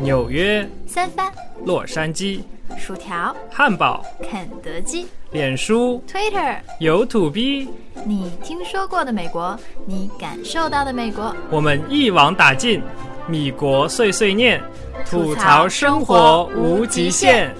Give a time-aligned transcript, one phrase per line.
[0.00, 1.30] 纽约、三藩、
[1.64, 2.40] 洛杉矶、
[2.78, 7.68] 薯条、汉堡、肯德基、脸书、Twitter、有土逼，
[8.06, 12.82] 你听说过的美国，你感受到的美国，我们一网打尽，
[13.28, 14.58] 米国碎碎念，
[15.04, 17.54] 吐吐槽槽生生活活无极限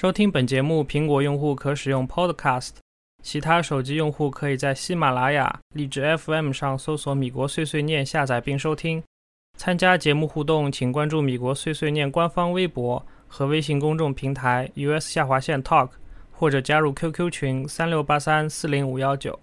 [0.00, 2.70] 收听本节目，苹果用户可使用 Podcast，
[3.22, 9.02] 其他手机用户可以在喜马拉雅、荔枝 FM 上搜索“米国碎碎念”下载并收听。
[9.58, 15.90] 参加节目互动，请关注米国碎碎念官方微博和微信公众平台 US 下划线 Talk，
[16.32, 19.38] 或者加入 QQ 群三六八三四零五幺九。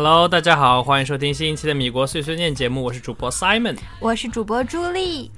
[0.00, 3.76] Hello，大家好，欢迎收听新一期的米国碎碎念节目，我是主播 Simon。
[3.98, 5.28] 我是主播朱莉。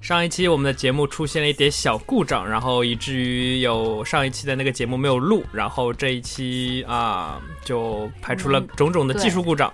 [0.00, 9.72] 上一期我们的节目出现了一点小故障，然后以至于有上一期的那个节目没有录，然后这一期啊就排除了嗯种种的技术故障，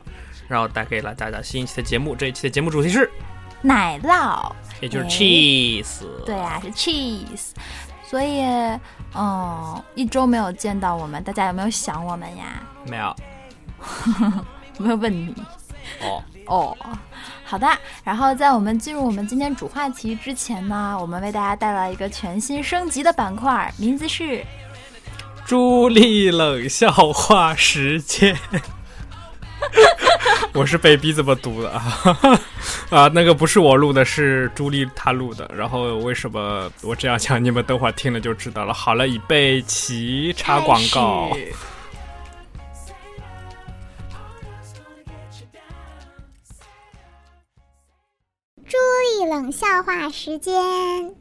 [0.48, 2.14] 然后带给了大家新一期的节目。
[2.14, 3.10] 这一期的节目主题是，
[3.62, 6.02] 奶酪，也就是哎 cheese。
[6.26, 7.52] 对啊，是 cheese。
[8.02, 8.42] 所以，
[9.14, 12.62] 嗯，一周没有见到我们，大家有没有想我们呀？
[12.86, 13.16] 没有
[14.78, 15.34] 有 没有问你？
[16.02, 16.76] 哦，哦，
[17.44, 17.66] 好的。
[18.02, 24.44] 然后在我们进入我们今天主话题之前呢，我们为大家带来一个全新升级的板块，名字是
[25.44, 28.36] 朱莉冷笑话时间。
[30.52, 32.40] 我是被逼这么读的啊
[32.90, 35.50] 啊，那个不是我录的，是朱莉她录的。
[35.54, 38.72] 然后为什么我这样讲，你们等会儿听了就知道了。
[38.72, 41.30] 好了，已备齐，插广告。
[49.06, 51.14] 开始朱莉冷笑话时间。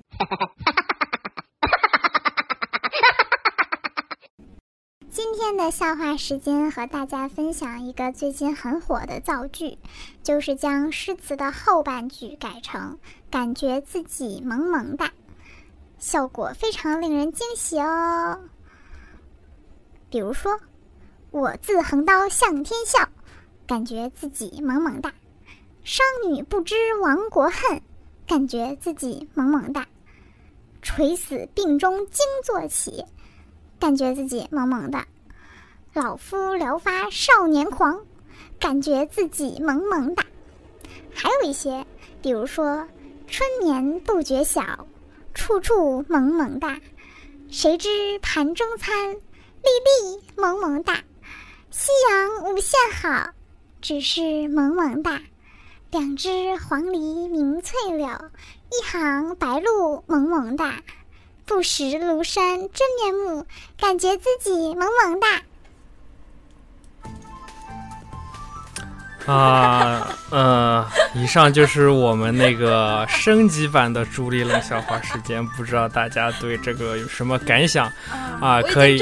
[5.11, 9.77] 今天的笑话时间和大家分享一个最近很火的造句，
[10.23, 12.97] 就是将诗词的后半句改成
[13.29, 15.11] “感觉自己萌萌哒”，
[15.99, 18.39] 效果非常令人惊喜哦。
[20.09, 20.59] 比如说，
[21.29, 23.09] 我自横刀向天笑，
[23.67, 25.13] 感觉自己萌萌哒。
[25.85, 27.79] 商女不知亡国恨，
[28.25, 29.83] 感觉自己萌萌哒；
[30.81, 33.05] 垂死病中惊坐起，
[33.79, 35.05] 感觉自己萌萌哒；
[35.93, 38.03] 老夫聊发少年狂，
[38.59, 40.25] 感觉自己萌萌哒。
[41.13, 41.85] 还有一些，
[42.19, 42.87] 比如说
[43.27, 44.87] 春眠不觉晓，
[45.35, 46.79] 处处萌萌哒；
[47.47, 49.19] 谁知盘中餐，粒
[49.85, 50.95] 粒萌萌哒；
[51.69, 53.29] 夕阳无限好，
[53.81, 55.21] 只是萌萌哒。
[55.95, 60.83] 两只黄鹂鸣翠柳，一行白鹭萌萌哒。
[61.45, 63.45] 不识庐山真面目，
[63.79, 65.43] 感觉自己萌萌哒。
[69.31, 77.91] 啊，呃，以上就是我们那个升级版的朱莉冷笑话时间，不知道大家对这个有什么感想？
[78.39, 79.01] 啊可以。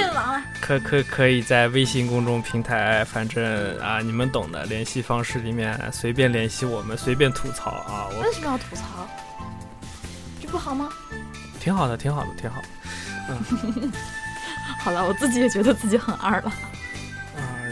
[0.62, 9.06] 可可可以在微信公众平台，反正啊，你们懂的，联系方式里面随便联系我们，随便吐槽啊，我为什么要吐槽？
[10.42, 10.88] 这不好吗？
[11.60, 12.62] 挺好的，挺好的，挺好。
[13.28, 13.92] 嗯
[14.80, 16.52] 好了，我自己也觉得自己很二了。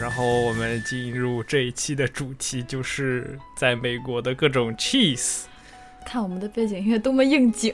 [0.02, 5.42] 然后我们进入这一期的主题，就是在美国的各种 cheese。
[6.04, 7.72] 看我们的背景音乐多么应景，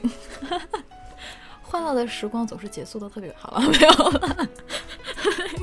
[1.63, 4.47] 欢乐的时光总是结束的特别好了，没有了。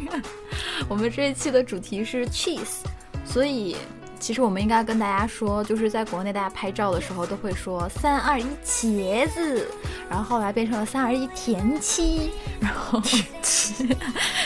[0.91, 2.83] 我们这一期的主题是 cheese，
[3.25, 3.77] 所以
[4.19, 9.69] 其实我们应该跟大家说，就是在国内大家拍照的时候都会说三二一茄子，
[10.09, 13.00] 然后后来变成了三二一甜七，然后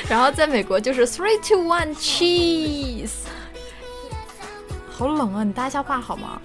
[0.09, 3.11] 然后在美国就是 three two one cheese。
[4.91, 5.43] 好冷啊！
[5.43, 6.41] 你搭一下话好吗？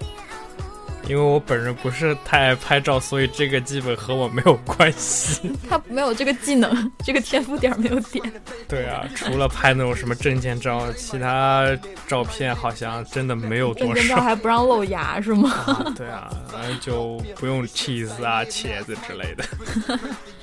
[1.08, 5.52] 因为我本人不是太爱拍照，所以这个基本和我没有关系。
[5.70, 8.22] 他没有这个技能，这个天赋点没有点。
[8.68, 11.66] 对啊，除了拍那种什么证件照，其他
[12.06, 14.22] 照片好像真的没有多少证件照少。
[14.22, 15.50] 还不让露牙是吗？
[15.66, 19.44] 啊，对啊，反正就不用 cheese 啊、茄子之类的。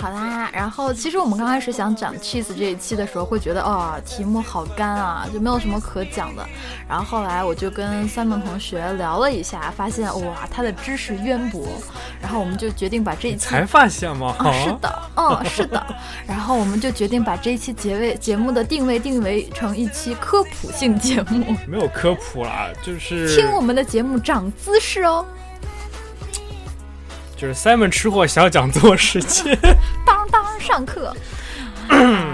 [0.00, 6.46] 好啦，然后其实我们刚开始想讲 cheese 这一期的时候，会觉得哦，题目好干啊，就没有什么可讲的。
[6.88, 11.66] 然后后来我就跟 Simon 同学聊了一下，发现哇，他的知识渊博。
[12.22, 14.36] 然后我们就决定把这一期才发现吗？
[14.38, 15.84] 啊，是的，嗯， 是的。
[16.28, 21.56] 然后我们就决定把这一期节位节目的定位定为成一期科普性节目。
[21.66, 25.26] 没有科普啦，就是听我们的节目长姿势哦。
[27.38, 29.56] 就是 Simon 吃货小讲座时间，
[30.04, 31.14] 当当上课。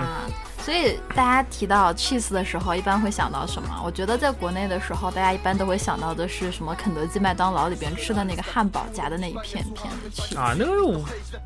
[0.65, 3.69] 所以大家提到 cheese 的时候，一般会想到什么？
[3.85, 6.75] 我觉得在国内的时候，大家一般都会想到的是什么？
[6.75, 10.73] 肯德基、麦当劳里边吃的那个汉堡夹的那一片片的 cheese 啊，那个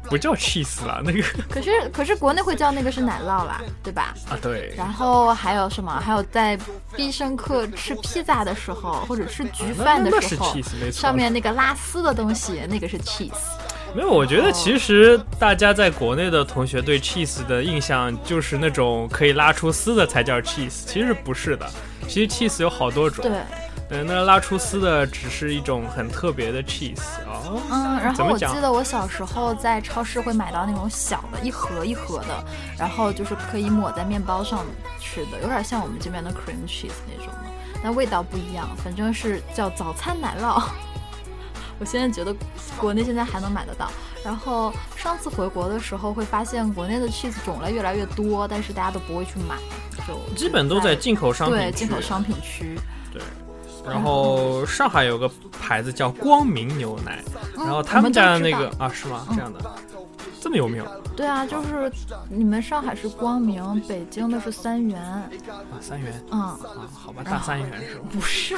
[0.05, 1.21] 不叫 cheese 了，那个。
[1.51, 4.15] 可是可是国内会叫那个是奶酪啦，对吧？
[4.31, 4.73] 啊，对。
[4.77, 6.01] 然后还有什么？
[6.01, 6.57] 还有在
[6.95, 10.55] 必胜客吃披萨的时候，或者吃焗饭的时候，
[10.93, 13.33] 上面那个拉丝的东西，那个是 cheese。
[13.95, 21.69] 没有，我觉得其实大家在国内的同学对 cheese 的印象就是那种可以拉出丝的才叫 cheese，其实不是的。
[22.07, 23.25] 其实 cheese 有好多种。
[23.25, 23.39] 对。
[23.91, 27.59] 嗯，那拉出丝的只是一种很特别的 cheese 哦。
[27.71, 32.45] 嗯，然后我记得我小时候在超市会买到那种小的，一盒一盒的，
[32.79, 34.67] 然后就是可以抹在面包上
[35.01, 37.51] 吃的，有点像我们这边的 cream cheese 那种的，
[37.83, 40.63] 但味道不一样，反正是叫早餐奶酪。
[41.79, 42.35] 我现在觉得
[42.77, 43.91] 国内现在还能买得到，
[44.25, 49.57] 然后上次回国的时候会发现国内的 cheese 种类越来越多，但是大家都不会去买，
[50.07, 52.79] 就基本都在进口商品对进口商品区。
[53.13, 53.23] 对，
[53.87, 55.31] 然后上海有个
[55.61, 57.23] 牌子叫光明牛奶，
[57.57, 59.27] 然后他们家的那个啊是吗？
[59.31, 59.61] 这样的，
[60.41, 60.85] 这么有名？
[61.17, 61.91] 对啊，就是
[62.29, 65.31] 你们上海是光明，北京的是三元啊，
[65.81, 66.59] 三元，嗯啊，
[66.93, 68.03] 好吧，大三元是吗？
[68.11, 68.57] 不是。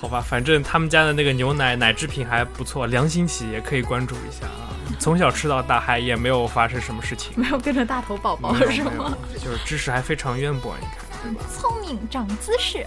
[0.00, 4.70] 好吧，反正他们家的那个牛奶奶制品还不错，良心企业可以关注一下啊。
[5.00, 9.18] 从小吃到大，还也没有发生什么事情， 没有变成大头宝宝是吗？
[9.34, 12.86] 就是知识还非常渊博，你看，聪明长姿势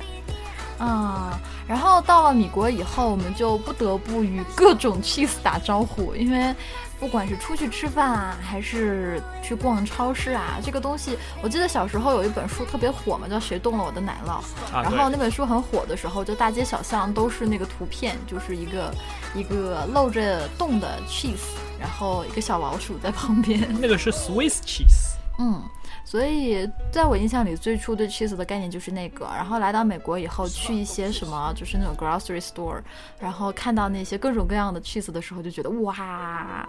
[0.86, 1.40] 啊。
[1.68, 6.56] 然后到了米国以后，我们就不得不与各种 cheese 打招呼，因为。
[7.02, 14.40] 不管是出去吃饭啊，还是去逛超市啊，这个东西，我记得小时候有一本书特别火嘛，叫《谁动了我的奶酪》。
[14.84, 18.94] 然后那本书很火的时候，就大街小巷都是那个图片，就是一个
[19.34, 23.68] 一个露着洞的 cheese，然后一个小老鼠在旁边。
[23.80, 25.16] 那个是 Swiss cheese。
[25.40, 25.60] 嗯。
[26.04, 29.26] 所以，在我印象里，最初对 cheese 的概念就是那个。
[29.26, 32.82] 然后来到美国以后，去一些什么，就是那种 grocery store，
[33.20, 36.68] 然后看到那些各种各样的 cheese 的时候，就觉得哇，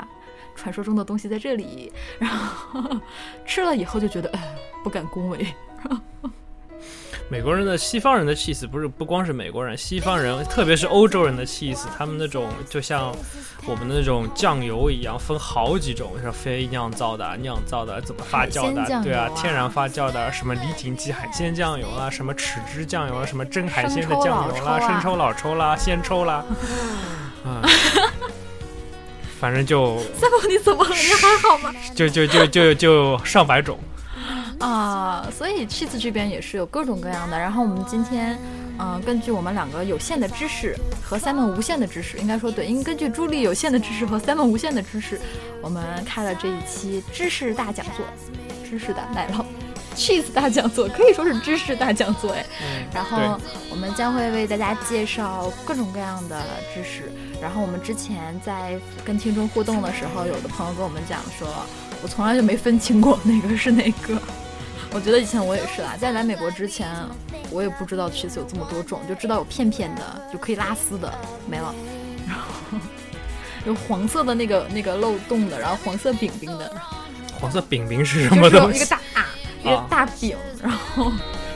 [0.55, 1.93] 传说中的东西在这里。
[2.19, 2.81] 然后
[3.45, 4.31] 吃了以后就觉得，
[4.85, 5.47] 不敢恭维。
[7.29, 13.11] 美国人的、西方人的 cheese 不是不光是美国人，西方人， 特别是欧洲人的 cheese，他们那种就像
[13.67, 26.45] 我们的那种酱油一样，分好几种，像非酿造的、酿造的、怎么发酵的，对啊，天然发酵的，什么李锦记海鲜酱油啊，什么豉汁酱油啊，什么蒸海鲜的酱油啦，生抽、老抽啦，鲜抽啦，
[27.47, 27.63] 啊，
[29.41, 30.91] 反正就三宝你怎么了？
[30.95, 31.75] 你还好吗？
[31.95, 33.79] 就就就就就上百种。
[34.59, 37.39] 啊，所以 cheese 这边也是有各种各样的。
[37.39, 38.39] 然后我们今天，
[38.79, 45.21] 嗯，根据我们两个有限的知识和 Simon 无限的知识，应该说对，因为根据朱莉有限的知识和 Simon 无限的知识，
[45.61, 48.05] 我们开了这一期知识大讲座，
[48.69, 49.45] 知识的奶酪
[49.97, 52.45] cheese 大讲座，可以说是知识大讲座哎。
[52.95, 53.39] 然后
[53.71, 56.43] 我们将会为大家介绍各种各样的
[56.75, 57.11] 知识。
[57.41, 61.49] 然后我们之前在跟听众互动的时候，有的朋友跟我们讲说，
[62.03, 64.17] 我从来就没分清过哪个是哪个。
[64.95, 66.87] 我觉得以前我也是啦，在来美国之前，
[67.51, 71.13] 我也不知道 cheese 有这么多种，就知道有片片的，就可以拉丝的，
[71.49, 71.75] 没了。
[72.29, 72.79] 然后
[73.65, 76.71] 有黄色的那个那个漏洞的，然后黄色饼饼的。
[77.41, 78.77] 黄色饼饼是什么东西？
[78.77, 79.01] 一个大
[79.63, 81.11] 一个大饼，然后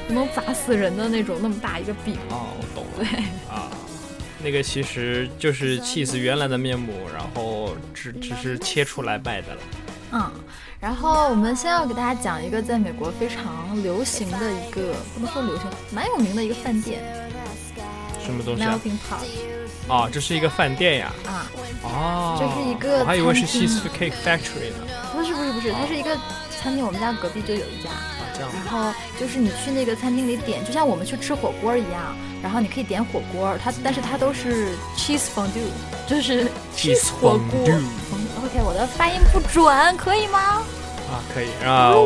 [0.08, 2.16] 能砸死人的那种，那么大一个饼。
[2.30, 3.04] 哦，我懂了。
[3.04, 3.18] 对
[3.54, 3.68] 啊，
[4.42, 9.60] 那个其实就是 cheese 原来的面目，然后只只是切出来卖的了。
[10.12, 10.30] 嗯。
[10.78, 17.02] 然后我们先要给大家讲一个在美国非常流行的一个，不能说流行，蛮有名的一个饭店。
[18.24, 19.24] 什么东西？Melting Pot。
[19.88, 21.12] 哦，这是一个饭店呀。
[21.26, 21.46] 啊。
[21.82, 22.36] 哦。
[22.38, 23.00] 这是一个。
[23.00, 24.86] 我还以为是 Cheese Cake Factory 呢。
[25.12, 26.16] 不是不是不是，它是一个
[26.60, 27.90] 餐厅，我们家隔壁就有一家。
[27.90, 28.50] 啊，这样。
[28.52, 35.70] 然后就是你去那个餐厅里点，就像我们去吃火锅一样，然后你可以点火锅，它但是它都是 Cheese Fondue，
[36.06, 37.66] 就是 Cheese 火锅。
[38.44, 40.38] OK，我的发音不准，可以吗？
[41.10, 41.92] 啊，可以 啊。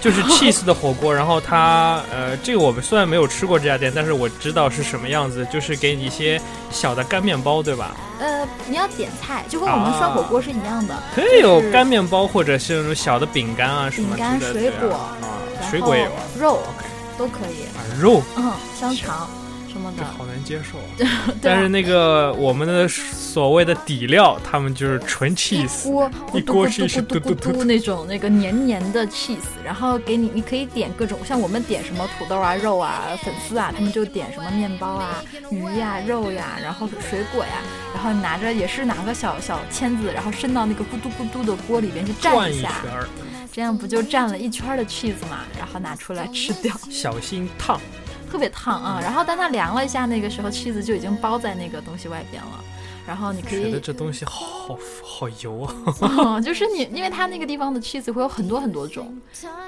[0.00, 7.94] 就是 cheese 的火锅，然后它呃，这个我们虽然没有吃过这家店，但是我知道是什么样子，就是给你一些小的干面包，对吧？
[8.18, 14.88] 呃，你要点菜，就跟我们涮火锅是一样的，可以有干面包或者是那种小的饼干啊什么饼干、水果
[15.20, 15.28] 啊，
[15.70, 16.62] 水果也有啊肉
[17.18, 19.39] 都可以，啊，肉嗯，香肠什
[19.80, 21.34] 么的，这好难接受 啊。
[21.40, 37.62] 但是那个我们的所谓的底料，他们就是纯 cheese，锅一锅咕嘟咕 cheese，嘟咕嘟那种那个黏黏的 cheese，然后给你，你可以点各种，像我们点什么土豆啊、肉啊、粉丝啊，他们就点什么面包啊、鱼呀、肉呀，然后水果呀，
[37.94, 42.82] 然后拿着也是拿个小小签子，然后伸到那个咕嘟咕嘟的锅里边去蘸一下，
[43.52, 45.40] 这样不就蘸了一圈的 cheese 嘛？
[45.58, 47.80] 然后拿出来吃掉，小心烫。
[48.30, 49.00] 特别烫啊！
[49.02, 52.64] 然后当它凉了一下，那个时候 cheese 就已经包在那个东西外边了。
[53.06, 55.74] 然后你可以觉得这东西好好油啊！
[56.00, 59.12] 哦，就是你，因为它那个地方的 cheese 会有很多很多种，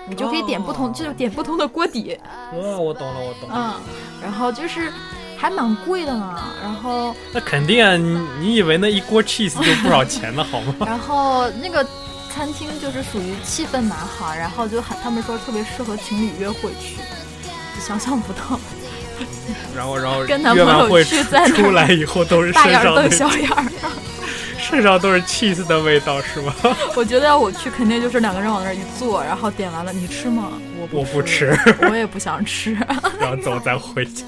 [0.06, 2.16] 你就可以点不同，就是点不同的锅底，
[2.52, 3.74] 哦，我懂了，我懂了。
[3.80, 4.92] 嗯，然后就是
[5.36, 10.76] 还蛮贵的呢，然后那肯定啊，你你以为那一锅 cheese 就不少钱呢，好吗？
[10.86, 11.84] 然后那个
[12.30, 16.98] 餐厅就是属于气氛蛮好，然后就很他们说特别适合情侣约会去，
[17.82, 18.58] 想象不到
[19.76, 21.22] 然后然后跟男朋友去
[21.54, 23.64] 出来以后都是大身上的眼瞪小眼儿。
[24.58, 26.54] 身上都是 cheese 的味道，是吗？
[26.96, 30.48] 我觉得要我去，肯定就是两个人往那儿一坐，然后点完了，你吃吗？
[30.78, 31.54] 我我不吃，
[31.90, 32.72] 我也不想吃。
[33.20, 34.24] 然后走咱回家。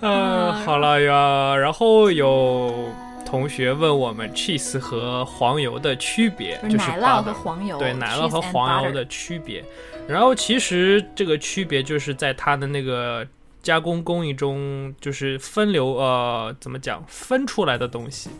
[0.00, 1.54] 嗯，好了呀。
[1.56, 2.88] 然后有
[3.30, 9.64] 同学问我们 cheese 和黄油的区别，就是奶酪和黄油，对奶酪和黄油的区别。
[10.08, 13.24] 然后其实这个区别就是在它的那个
[13.62, 18.30] 加工工艺中，就是分流呃怎么讲分出来的东西。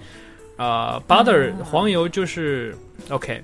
[0.57, 2.77] 呃，butter、嗯黄油就是
[3.11, 3.43] OK，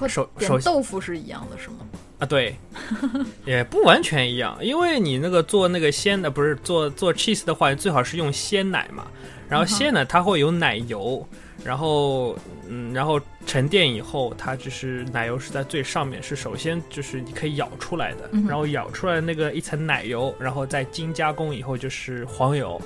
[0.00, 1.76] 和首点首豆腐是一样的，是吗？
[2.18, 2.56] 啊，对，
[3.44, 9.06] 也不完全一样，因为你那个做那个鲜的，不是做做 cheese 的话，你最好是用鲜奶嘛。
[9.52, 11.28] 然后蟹呢它会有奶油，
[11.62, 12.34] 然后
[12.66, 22.80] 嗯，然后沉淀以后，它就是奶油是在最上面，是首先就是你可以舀出来的，然后舀出来那个一层奶油，然后再精加工以后就是黄油。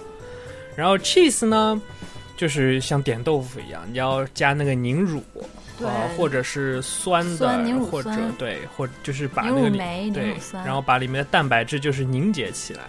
[0.74, 1.80] 然后 cheese 呢，
[2.36, 5.22] 就是像点豆腐一样，你要加那个凝乳。
[5.78, 9.78] 对呃，或者是酸的，或者对，或者就是把那个里
[10.12, 12.84] 对然后把里面的蛋白质就是凝结起来，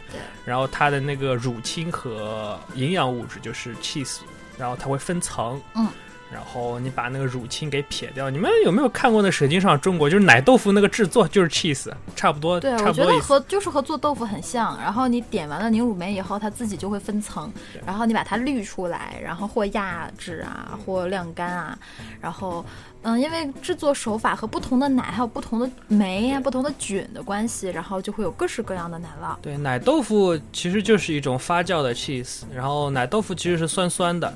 [0.46, 4.20] 然后它的那个乳清和营养物质就是 cheese，
[4.58, 5.88] 然后它会分层，嗯，
[6.32, 8.30] 然后你把那个乳清给撇掉。
[8.30, 10.08] 你们有没有看过那《舌尖上中国》？
[10.12, 13.28] 就是奶豆腐那个制作就是 cheese，差不多，对，我觉得差不多意思。
[13.28, 14.78] 和就是和做豆腐很像。
[14.82, 17.52] 然后你点完了凝乳酶以后，它自己就会分层，
[17.86, 21.78] 然后你把它滤出来，然后或压制啊，嗯或晾干啊，
[22.22, 22.66] 然后。
[23.04, 29.34] 嗯，因为制作手法和不同的奶还有不同的酶啊、不同的菌的关系，然后就会有各式各样的奶酪。
[29.42, 34.36] 对，奶豆腐其实就是一种发酵的 cheese，然后奶豆腐其实是酸酸的，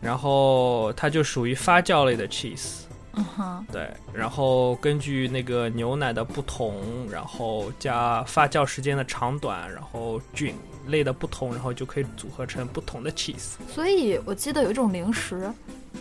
[0.00, 2.82] 然后它就属于发酵类的 cheese。
[3.14, 6.76] 嗯哼，对，然后根据那个牛奶的不同，
[7.10, 10.54] 然后加发酵时间的长短，然后菌
[10.88, 13.52] 类的不同，然后就可以组合成不同的 cheese。
[13.72, 15.50] 所以我记得有一种零食，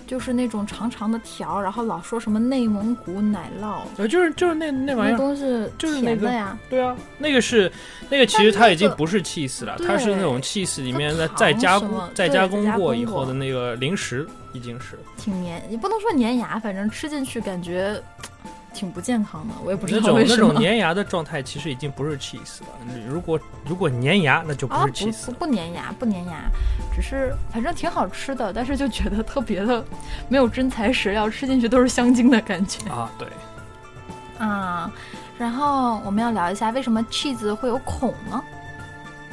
[0.06, 5.44] 就是那种长长的条，然后老说什么内蒙古奶酪，呃，就是就是那那玩意那儿，东西
[5.78, 6.58] 就是那个呀。
[6.70, 7.72] 对啊，那个是
[8.10, 14.98] 那个其实它已经不是 cheese 了，它是那种 cheese 里面的再加工再加工过以后的那个零食，已经是。
[15.18, 18.02] 挺粘，也不能说粘牙，反正吃进去感觉
[18.78, 20.54] 挺不健康的，我也不知道为什么。
[20.54, 22.68] 种 粘牙的状态，其实已经不是 cheese 了。
[23.10, 25.32] 如果如果粘牙，那就不啊，是 cheese 不。
[25.48, 26.44] 不粘牙，不粘牙，
[26.96, 29.84] 只是反正挺好吃的，但是就觉得特别的
[30.30, 33.28] 没有真材实料，吃进去都是香精的感觉 啊，对，
[34.38, 34.92] 啊。
[35.40, 38.44] 然后我们要聊一下为什么 cheese 会有孔呢？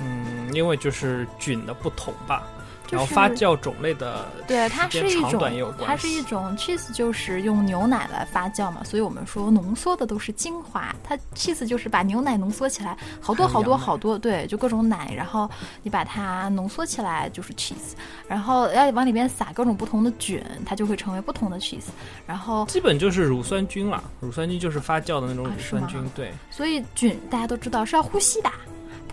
[0.01, 2.43] 嗯，因为就是菌的不同吧。
[2.87, 10.95] 就是然后发酵种类的对，它是一种它是一种 cheese，就是用牛奶来发酵嘛，所以我们说浓缩的都是精华。
[11.03, 15.51] 它 cheese 就是把牛奶浓缩起来，好多好多好多，对，就各种奶，然后
[15.83, 17.95] 你把它浓缩起来就是 cheese，
[18.29, 21.89] 然后要往里面撒各种不同的菌，它就会成为不同的 cheese。
[22.27, 24.03] 然后基本就是乳酸菌了。
[24.21, 28.51] 乳酸菌就是发酵的那种乳酸菌，对，所以菌大家都知道是要呼吸的。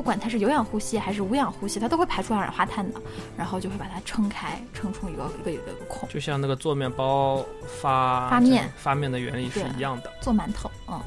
[0.02, 3.00] 不管它是有氧呼吸还是无氧呼吸，它都会排出二氧化碳的，
[3.38, 6.10] 然后就会把它撑开，撑出一个一个一个一个孔。
[6.10, 7.46] 就像那个做面包
[7.80, 10.12] 发发面发面的原理是一样的。
[10.20, 11.00] 做馒头，嗯。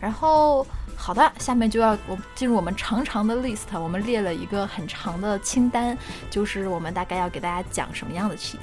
[0.00, 5.94] 然后好的，下面就要我进入我们长长的 list，我们列了一个很长的清单，
[6.30, 8.56] 就是我们大概要给大家讲什么样的 cheese。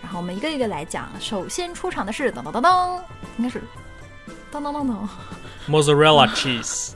[0.00, 1.10] 然后我们一个一个来讲。
[1.20, 3.02] 首先出场的是噔噔噔噔，
[3.36, 3.62] 应该是
[4.50, 5.06] 噔噔噔噔
[5.68, 6.92] ，mozzarella cheese。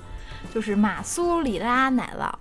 [0.54, 2.32] 就是马苏里拉奶酪。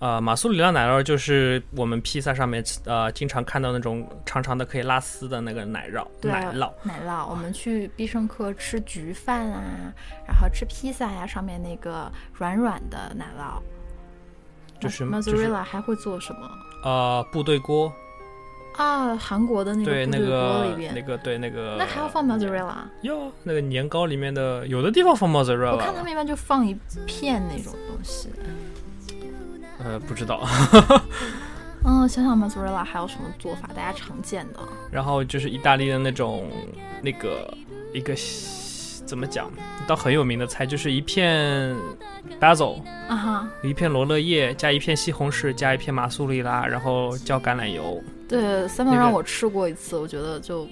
[0.00, 6.72] 呃，马苏里拉奶酪就是我们披萨上面呃经常看到那种长长的可以拉丝的那个奶酪，奶酪。
[6.82, 9.62] 奶酪，我们去必胜客吃焗饭啊，
[10.26, 13.60] 然后吃披萨呀、上面那个软软的奶酪。
[14.80, 16.48] 就是马就是 mozzarella 还会做什么
[16.84, 17.92] 呃，部队锅，
[18.78, 19.16] 啊？
[19.16, 22.76] 韩国的那个对那个那个对那个，那还要放 mozzarella？
[23.02, 28.28] 哟，那个年糕里面的有的地方放 mozzarella，我看他们一般就放一片那种东西。
[29.84, 30.46] 呃不知道。
[31.84, 33.68] 嗯，想想 mozzarella 还有什么做法？
[33.74, 36.50] 大家常见的然后就是意大利的那种
[37.00, 37.52] 那个
[37.92, 38.14] 一个
[39.06, 39.50] 怎么讲，
[39.86, 41.74] 倒很有名的菜，就是一片
[42.40, 48.02] basil，啊哈，一片罗勒叶，加一片西红柿，加一片马苏里拉，然后浇橄榄油。
[48.28, 48.40] 对
[48.76, 50.68] 那个让我吃过一次，我觉得就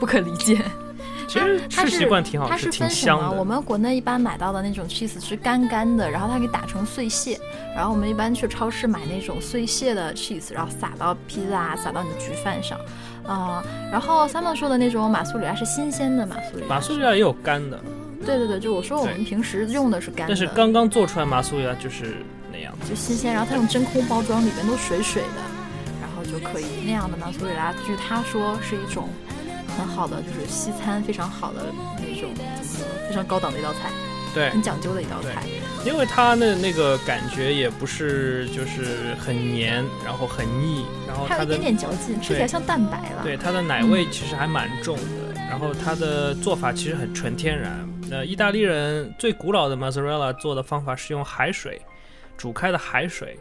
[0.00, 0.58] 不可理解。
[1.26, 3.20] 其实它是吃习惯挺好是挺分什么？
[3.20, 3.38] 香的。
[3.38, 7.40] 我们国内一般买到的那种 cheese 是干干的，然后它给打成碎屑，
[7.74, 12.78] 然后我们一般去超市买那种碎屑的 cheese，然后撒到披萨，撒到你的焗饭上。
[13.26, 17.80] 啊、然后 Simon 说的那种马苏里拉是新鲜的马苏里拉，马苏里拉也有干的，
[18.26, 22.16] 对对对，就我说我们平时用的是干的，但是刚刚做出来马苏里拉就是
[22.52, 22.90] 那样子。
[22.90, 25.40] 就新鲜，然后它用真空包装，里面都水水的，
[26.34, 29.08] 就可以那样的马苏里拉，据他说是一种
[29.78, 31.66] 很好的，就是西餐非常好的
[31.98, 33.90] 那种怎么说，非常高档的一道菜，
[34.34, 35.44] 对，很讲究的一道菜。
[35.86, 43.22] 因为它的那个感觉也不是就是很黏，然后很腻，然后它的有一点点嚼劲，吃起来像蛋白了。
[43.22, 47.88] 对它的奶味其实还蛮重的，然后它的做法其实很纯天然。
[48.10, 51.80] 呃，意大利人最古老的 mozzarella 做的方法是用海水
[52.36, 53.38] 煮开的海水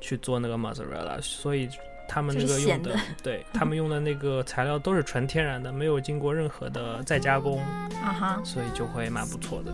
[0.00, 1.68] 去做那个 mozzarella，所以
[2.08, 7.60] 他们那个用的的，对 他们用的那个材料都是纯天然的，没有经过任何的再加工，
[8.02, 9.72] 啊哈，所以就会蛮不错的。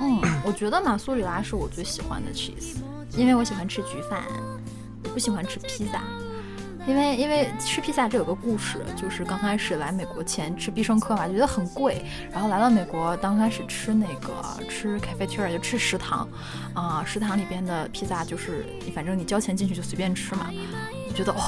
[0.00, 2.76] 嗯，我觉得马苏里拉是我最喜欢的 cheese，
[3.16, 4.22] 因为我喜欢吃焗饭，
[5.04, 6.02] 我不喜欢吃披萨。
[6.88, 14.32] 因为因为吃披萨这有个故事，就是刚开始来美国前吃必胜客嘛，觉得很贵，然后来到美国，刚开始吃那个
[14.70, 16.28] 吃 cafeteria 就吃食堂，
[16.74, 20.85] 啊、食堂里边的披萨就是反正你交钱进去就随便吃嘛，我
[21.16, 21.40] 觉得哇、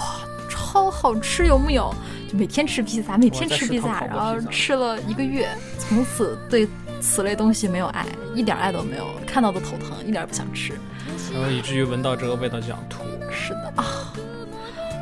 [0.48, 1.94] 超好吃，有木有？
[2.30, 5.48] 就每天吃披萨，每天吃披萨，然后吃了一个月，
[5.78, 6.66] 从此对
[7.00, 10.72] 此类东西没有爱，一点爱都没有，看到都头疼，一点也不想吃。
[11.32, 13.02] 然后以至于闻到这个味道就想吐。
[13.30, 14.12] 是的啊，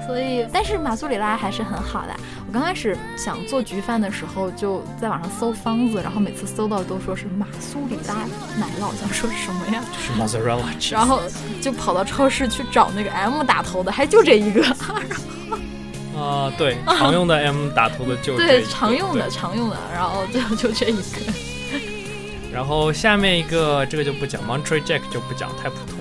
[0.07, 2.15] 所以但是马苏里拉还是很好的。
[2.47, 8.15] 我刚开始想做焗饭的时候，就在网上搜方子，然后每次搜到都说是马苏里拉
[8.59, 9.83] 奶酪，想说什么呀？
[9.93, 11.21] 就是 mozzarella 然后
[11.61, 14.65] 就跑到超市去找那个 M 打头的，还就这一个，
[16.17, 21.03] 啊、对，常用的 M 打头的就这对，一个常用的常用的，然后最后就这一个。
[22.53, 25.96] 然后下面一个这个就不讲，Monterey Jack 就不讲，太普通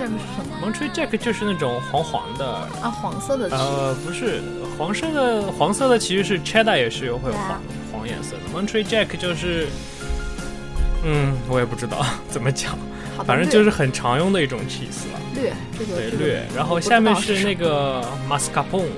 [0.00, 2.46] 这个是什么？Monterey Jack 就是那种黄黄的，
[2.80, 2.88] 啊？
[2.88, 4.40] 黄色的呃，不是
[4.78, 7.60] 黄色的，黄色的其实是 Cheddar 也是有会有黄、
[7.92, 8.58] 黄颜色的。
[8.58, 9.68] Monterey Jack 就是，
[11.04, 12.78] 嗯，我也不知道 怎么讲，
[13.26, 15.20] 反正就是很常用的一种 cheese 了。
[15.34, 18.88] 略这个对略，然后下面是是那个 mascarpone，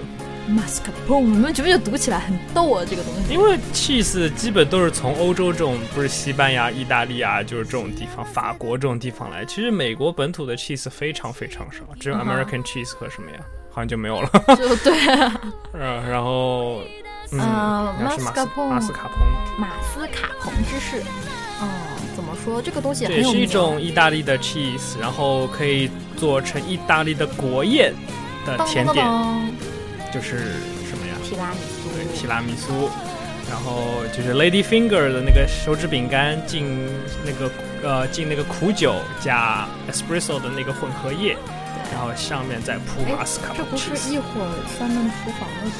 [0.48, 2.84] mascarpone，你们觉不觉得读起来很逗啊？
[2.88, 9.44] 这个东西因为 cheese 基本都是从欧洲这种，不是西班牙、意大利啊，就是这种地方，法国这种地方来。
[9.44, 13.38] 其实美国本土的 cheese 非常非常少，只有 American cheese 和什么呀，
[13.70, 14.28] 好像就没有了。
[14.56, 15.40] 就对啊，
[16.08, 16.80] 然后，
[17.32, 19.26] 嗯，呃然后是马斯 mascarpone 马斯卡彭，
[19.58, 21.02] 马斯卡彭芝士。
[21.64, 21.68] 嗯，
[22.16, 22.60] 怎么说？
[22.60, 27.94] 这个东西这也是一种意大利的 cheese，然后可以做成意大利的国宴
[28.44, 29.52] 的甜点，当当
[30.12, 31.14] 就是什么呀？
[31.24, 32.90] 提拉米苏对，苏提拉米苏，
[33.48, 36.66] 然后就是 Lady Finger 的那个手指饼干进
[37.24, 37.50] 那个
[37.82, 41.36] 呃进那个苦酒加 espresso 的那个混合液，
[41.90, 44.48] 然后上面再铺哎马斯卡彭这不是一会儿
[44.78, 45.70] 三门厨房的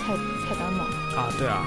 [0.00, 0.12] 菜
[0.48, 0.84] 菜单吗？
[1.16, 1.66] 啊，对啊，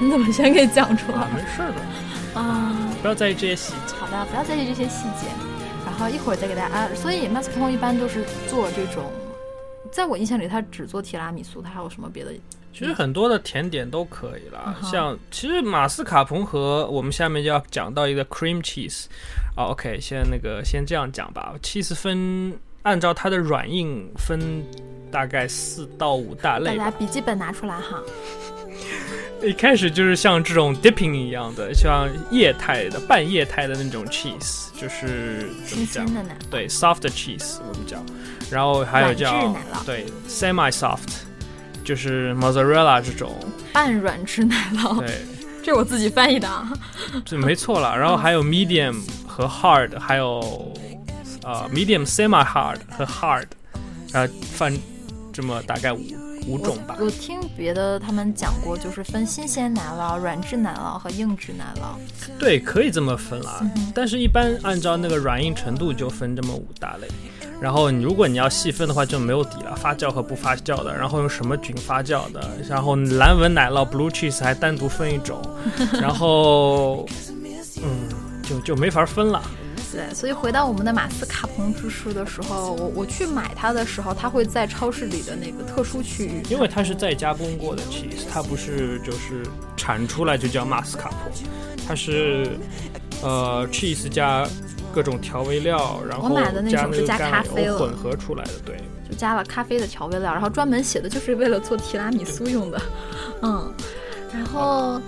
[0.00, 2.72] 你怎么先给讲出来啊没事的，啊？
[3.02, 3.94] 不要在意这些细节。
[3.98, 5.26] 好的，不要在意这些细节，
[5.84, 6.74] 然后一会儿再给大家。
[6.74, 9.12] 啊、所以 mascarpone 一般都是做这种，
[9.92, 12.32] 在我印象里，它只做提拉米苏，它还有什么别的？
[12.72, 19.06] 其实很多的甜点都可以啦嗯，像其实马斯卡彭和我们下面就要讲到一个 cream cheese，
[19.56, 24.62] 啊，OK，先那个先这样讲吧，cheese 分按照它的软硬分
[25.10, 26.84] 大概四到五大大类大。
[26.84, 28.02] 家笔记本拿出来哈。
[29.42, 36.06] 一开始就是像这种 dipping 一样的，像液态的半液态的那种 cheese，就是怎么讲
[36.50, 38.02] 对，soft cheese 我们叫，
[38.50, 39.54] 然后还有叫
[39.84, 41.20] 对 semi soft，
[41.84, 43.34] 就是 mozzarella 这种。
[43.72, 45.20] 半软质奶酪，对，
[45.62, 46.72] 这是我自己翻译的啊。
[47.24, 47.96] 这没错了。
[47.96, 50.72] 然后还有 medium 和 hard，还有
[51.42, 53.46] 呃 medium semi hard 和 hard，
[54.12, 54.78] 然后分
[55.32, 56.00] 这么大概五
[56.46, 56.96] 五种吧。
[57.00, 61.98] 我听别的他们讲过，就是分新鲜奶酪、软质奶酪和硬质奶酪。
[62.38, 63.58] 对，可以这么分啦。
[63.60, 67.08] 嗯但是，一般按照那个软硬程度就分这么五大类。
[67.60, 75.40] 然后，你如果你要细分的话，就没有底了，发酵和不发酵的，然后用什么菌发酵的，然后蓝纹奶酪 blue cheese 还单独分一种，
[76.00, 77.06] 然后，
[77.82, 78.08] 嗯，
[78.42, 79.42] 就就没法分了。
[79.92, 89.42] 对，所以回到我们的马斯卡彭芝士的时候，我我去买它的时候，它会在超市里的那个特殊区域，因为它是再加工过的 cheese，它不是就是
[89.76, 91.32] 产出来就叫马斯卡彭，
[91.88, 92.58] 它是
[93.22, 94.46] 呃 cheese 加
[94.96, 97.76] 各种调味料，然后我买的那加种是加咖啡了。
[97.76, 98.78] 混合出来的，对。
[99.06, 102.80] 就加了咖啡的调味料，然后专门写的就是为了做提拉米苏用的，
[103.42, 103.70] 嗯，
[104.32, 104.98] 然后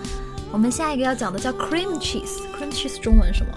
[0.52, 3.52] 我们下一个要讲的叫 cream cheese，cream cheese 中文什么？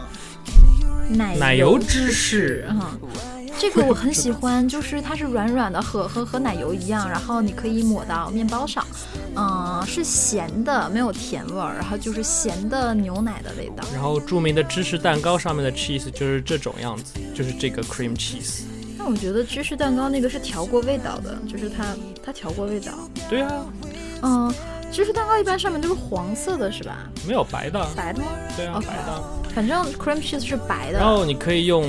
[1.10, 2.80] 奶奶油芝士，嗯，
[3.62, 8.84] 这个我很喜欢，就是它是软软的，和和和奶油一样，然后你可以抹到面包上，
[9.36, 13.84] 嗯，是咸的，没有甜味儿，然后就是咸的牛奶的味道。
[13.94, 18.64] 然后著名的芝士蛋糕上面的 cheese 就是这种样子，就是这个 cream cheese。
[18.98, 21.96] 但我觉得芝士蛋糕那个是调过味道的，就是它
[22.26, 22.94] 它调过味道。
[23.30, 23.66] 对啊，
[24.24, 24.52] 嗯，
[24.92, 26.98] 芝士蛋糕一般上面都是黄色的，是吧？
[27.28, 28.26] 没有白的，白的吗？
[28.58, 29.24] 对啊白的。
[29.54, 30.98] 反正 cream cheese 是白的。
[30.98, 31.86] 然后你可以用。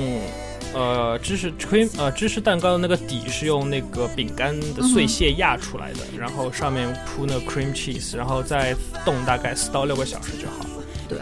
[0.75, 10.85] 呃，芝士 cream 呃芝士蛋糕的那个底是用那个饼干的碎屑压出来的，然后上面铺那 cream cheese，然后再冻大概四到六个小时就好了。
[11.09, 11.19] 对，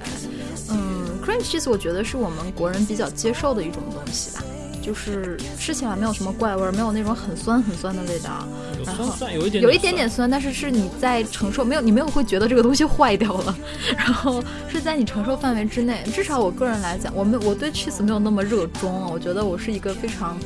[0.71, 4.45] 嗯，cream cheese 我觉得是我们国人比较接受的一种东西吧，
[4.83, 8.47] 就是吃起来没有什么怪味儿，没有那种很酸很酸的味道，
[8.79, 13.57] 有酸酸，有一点有一点酸点酸，但是是你在承受，没有你没有会觉得这个东西坏掉了，
[13.97, 16.03] 然后是在你承受范围之内。
[16.13, 20.39] 至少我个人来讲，我没我对 cheese 没有那么热衷，我觉得我是一个非常。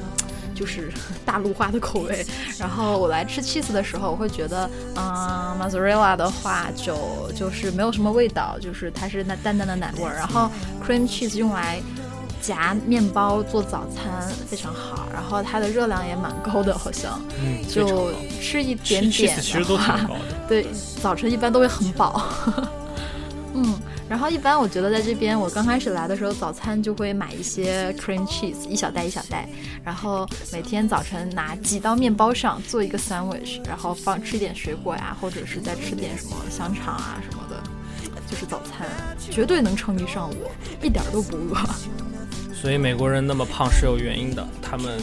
[0.55, 0.89] 就是
[1.25, 2.25] 大陆化的口味，
[2.61, 10.49] 然后我来吃 cheese 的时候，我会觉得，嗯，mozzarella 的话就就是没有什么味道，就是它是那淡淡的奶味儿，然后
[10.87, 11.83] cream cheese 用来
[12.47, 20.47] 夹面包做早餐非常好，然后它的热量也蛮高的，好像嗯，就吃一点点其实都挺高的。
[20.47, 20.67] 对，
[21.01, 22.23] 早晨一般都会很饱。
[23.57, 23.79] 嗯，
[24.09, 29.49] 然后一般我觉得在这边，我刚开始来的时候，早餐就会买一些 cream cheese，一小袋一小袋，
[29.85, 37.63] 然后每天早晨拿挤到面包上做一个 sandwich，然后放吃点水果呀，或者是再吃点什么香肠啊什么的，
[38.29, 38.89] 就是早餐，
[39.31, 40.35] 绝对能撑一上午，
[40.83, 41.57] 一点儿都不饿。
[42.65, 44.99] 所以美国人那么胖是有原因的，他们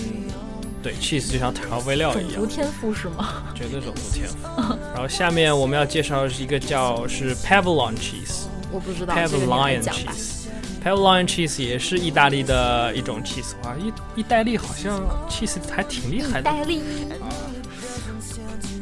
[0.82, 3.44] 对 cheese 就像调味料一样，种族天赋是吗？
[3.54, 4.48] 绝对种族天赋。
[4.96, 8.46] 然后下面我们要介绍一个叫是 Pavlon cheese。
[8.72, 10.12] 我不知道，这个你来 Pavlonian 讲吧。
[10.12, 10.48] cheese。
[10.84, 16.50] Pavlonian cheese 也是意大利的一种 cheese 哇，意意大利好像 cheese 还挺厉害的。
[16.50, 16.82] 意大利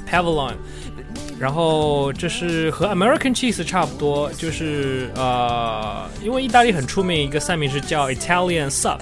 [0.09, 0.53] Pavlon，
[1.39, 8.99] 然后这是和 American cheese 差不多，就是呃，因为意大利很出名一个三明治叫 Italian sub，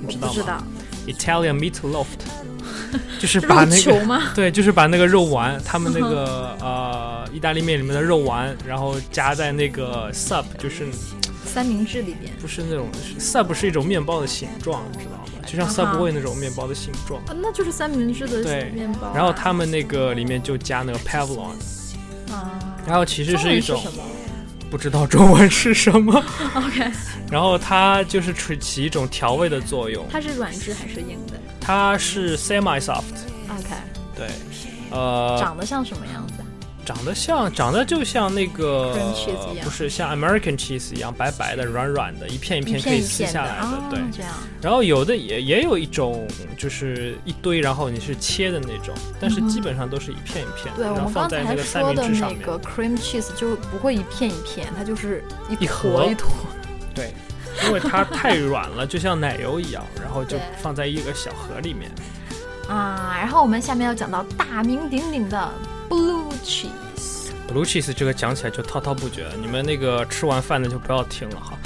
[0.00, 0.32] 你知道吗？
[0.32, 0.62] 知道
[1.08, 2.06] ，Italian meatloaf，
[3.18, 4.20] 就是是把那个？
[4.32, 10.86] 对，就是把那个肉丸，他们那个呃意大利面里面的肉丸，然后夹在那个 sub，就是
[11.44, 12.32] 三明治里边。
[12.40, 12.86] 不是那种
[13.18, 15.11] sub 是一种面包的形状，你知道吗？
[15.46, 17.20] 就像 Subway 那种面包的形状。
[17.26, 21.52] 啊，那就是三明治的对面包啊、然后他们那个里面就加那个 Pavlon，
[22.32, 23.88] 啊，然后其实是一种是
[24.70, 26.14] 不知道中文是什么？
[26.56, 26.90] OK，
[27.30, 31.34] 然后它就是起起一种调味的作用，它是软质还是硬的？
[31.60, 33.74] 它是 semi soft，？OK，
[34.16, 34.28] 对，
[34.90, 36.31] 呃，长得像什么样子？
[36.84, 38.96] 长得像，长得就像那个
[39.62, 43.98] 不是像 American cheese 一样白白的、软软的，一片一一片可以撕片一片下来的，啊，对。
[44.12, 44.32] 这样。
[44.60, 52.38] 然后有的也也有一种就是一堆，然后你是切的那种，但是基本上都是一片一片的，对，我然后们刚才放在那个三说的明治上面。
[52.40, 56.30] 那个 cream cheese 就不会一片一片，它就是一坨一坨。
[56.94, 57.14] 对，
[57.66, 61.90] 因为它太软了，就像奶油一样，然后就放在一个小盒里面。
[62.68, 65.50] 啊，然后我们下面要讲到大名鼎鼎的
[65.92, 67.32] blue cheese。
[67.46, 71.58] Blue cheese 这个讲起来就滔滔不绝，你们那个吃完饭的就不要听了哈。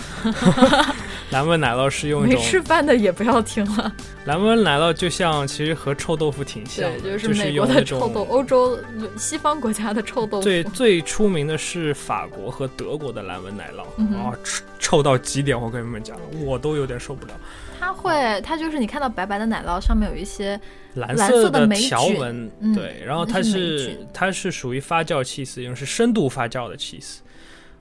[1.31, 3.93] 蓝纹奶酪是用一没种吃饭的也不要听了，
[4.27, 8.79] 蓝纹奶酪就像其实和臭豆腐挺像就是美国的臭豆，种欧洲
[9.17, 10.43] 西方国家的臭豆腐。
[10.43, 17.33] 最最出名的是法国和德国的蓝纹奶酪，嗯啊，臭臭到极点，我跟你们讲，我都有点受不了。
[17.79, 20.59] 它会，它就是你看到白白的奶酪上面有一些
[20.95, 27.17] 蓝蓝色的条纹，嗯对，然后它是它是属于发酵 cheese，用是深度发酵的 cheese，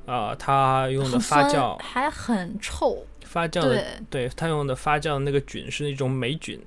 [0.06, 3.76] 啊、它用的发酵还很臭，发酵的
[4.10, 6.60] 对，对它用的发酵的那个菌是一种霉菌，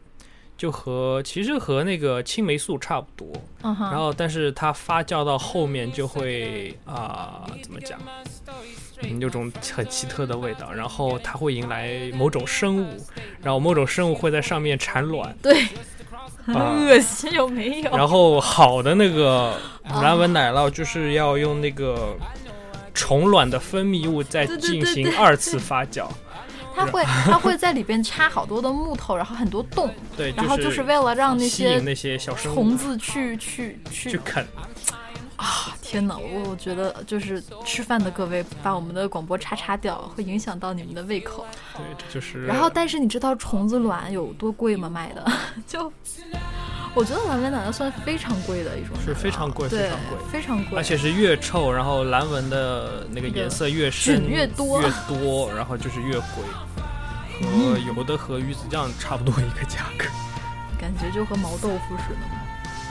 [0.57, 3.33] 就和其实和那个青霉素差不多。
[3.62, 7.99] 然后，但是它发酵到后面就会啊、怎么讲？
[9.03, 12.97] 嗯，有种很奇特的味道，然后它会迎来某种生物，
[13.40, 15.68] 然后某种生物会在上面产卵，对，
[16.44, 16.77] 很啊。
[16.81, 17.90] 恶心，有没有？
[17.92, 20.03] 然后好的那个啊。
[20.03, 22.16] 蓝纹奶酪就是要用那个
[22.92, 26.09] 虫卵的分泌物再进行二次发酵，
[26.79, 34.47] 它会它会在里边插好多的木头，然后很多洞，对，然后就是为了让那些那些小生物虫子去去去去啃。
[35.38, 35.74] 啊！
[35.81, 41.46] 天哪，我我觉得就是吃饭的各位把我们的广播叉叉掉，会影响到你们的胃口。
[41.74, 42.44] 对，这就是。
[42.44, 44.88] 然后，但是你知道虫子卵有多贵吗？
[44.88, 45.24] 卖的
[45.66, 45.90] 就。
[46.94, 56.42] 我觉得蓝纹奶酪算非常贵的一种，是非常贵非常贵非常贵，而且是越臭，然后蓝纹的那个颜色越深，菌越多越多，然后就是越贵，
[57.42, 60.07] 嗯和有的和鱼子酱差不多一个价格
[60.81, 62.20] 感觉就和毛豆腐似的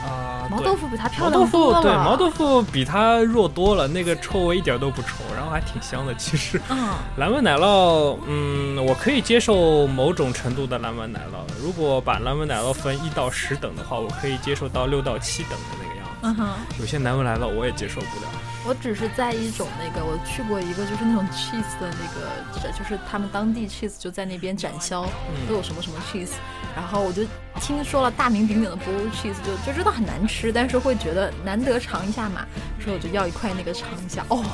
[0.08, 0.14] 嘛。
[0.14, 0.48] 啊。
[0.50, 1.82] 毛对豆腐比它漂毛豆腐亮多了。
[1.82, 6.14] 对毛豆腐比它弱多了，那个臭味一点都不臭，然后还挺香的。
[6.14, 11.62] 其实嗯， 蓝纹奶酪，嗯，我可以接受某种程度的蓝纹奶酪。
[11.62, 16.12] 如果把蓝纹奶酪分一到十等的话，我可以接受到六到七等的那个样子。
[16.22, 16.48] 嗯哼，
[16.80, 18.28] 有些蓝纹奶酪我也接受不了。
[18.66, 25.06] 我只是在一种那个，我去过一个就是那种 cheese 的那个，就是他们当地 cheese 就在那边展销，
[25.48, 26.32] 都有什么什么 cheese，
[26.76, 27.22] 然后我就
[27.60, 32.44] 听说了大名鼎鼎的 blue cheese，就就知道很难吃，但是会觉得难得尝一下嘛，
[32.78, 34.44] 所以我就要一块那个尝一下，哦，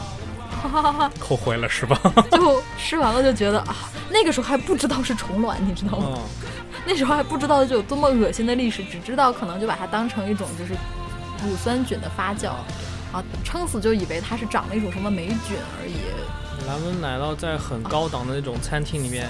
[0.63, 1.99] 哈哈哈哈，后悔了是吧？
[2.31, 3.75] 就吃完了就觉得啊，
[4.11, 6.11] 那个时候还不知道是虫卵，你知道吗？
[6.15, 6.23] 嗯，
[6.87, 10.75] 那时候还不知道就有多么恶心的历史，只知道可能就把它当成一种就是
[11.45, 12.53] 乳酸菌的发酵，
[13.15, 15.95] 啊，撑死就以为它是长了一种什么霉菌而已。
[16.67, 19.29] 蓝纹奶酪在很高档的那种餐厅里面，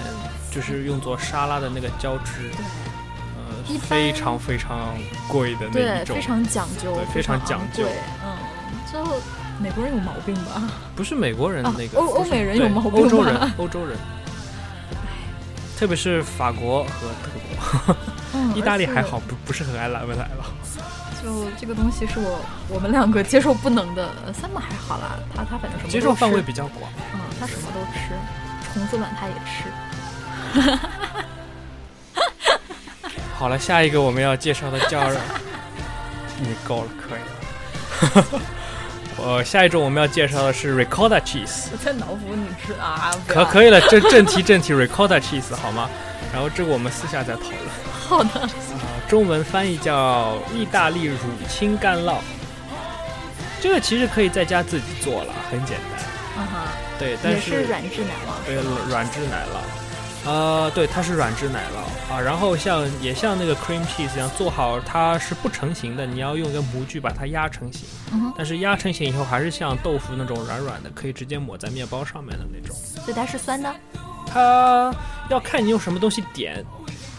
[0.49, 2.49] 就是用作沙拉的那个胶质，
[3.37, 7.83] 呃一，非常非常贵的那种非，常讲究对，非常讲究
[8.23, 8.37] 嗯，
[8.91, 9.03] 就
[9.61, 10.63] 美国人有毛病吧？
[10.95, 13.97] 不是美国人啊那个，欧欧美人有毛病吧欧洲人， 欧洲人，
[15.77, 17.29] 特别是法国和德
[17.85, 17.95] 国，
[18.33, 20.45] 嗯， 意大利还好，不不是很爱蓝纹奶酪。
[21.25, 24.07] 就这个东西是我我们两个接受不能的。
[24.27, 26.91] 呃三毛还好啦，他他反正什么接受范围比较广。
[27.15, 28.13] 嗯，他什么都吃，
[28.71, 29.65] 虫子卵他也吃。
[33.33, 35.01] 好了，下一个我们要介绍的叫，
[36.39, 37.21] 你够了，可以
[38.21, 38.41] 了。
[39.17, 45.89] 呃，下一种我们要介绍的是 ricotta cheese，我在脑补你吃啊，可可以了，正正题正题 ricotta cheese 好吗？
[46.31, 47.51] 然后这个我们私下再讨论。
[48.07, 48.49] 好的，啊，
[49.07, 52.17] 中文翻译叫意大利乳清干酪。
[53.61, 56.05] 这个其实可以在家自己做了，很简单。
[56.37, 56.67] 嗯哼，
[56.99, 58.45] 对，但也是软质奶酪。
[58.45, 58.55] 对
[58.89, 59.57] 软质奶酪。
[60.27, 62.19] 呃，对，它是软质奶酪啊。
[62.19, 67.87] 然后像也像那个 cream cheese 一样，做好它是不成型的，你要用一个模具把它压成型。
[68.11, 72.75] 嗯哼，但是压成型以后还是像豆腐那种软软的，可以直接抹在面包上面的那种。
[72.75, 73.73] 所以它是酸的，
[74.27, 74.93] 它
[75.29, 76.63] 要看你用什么东西点。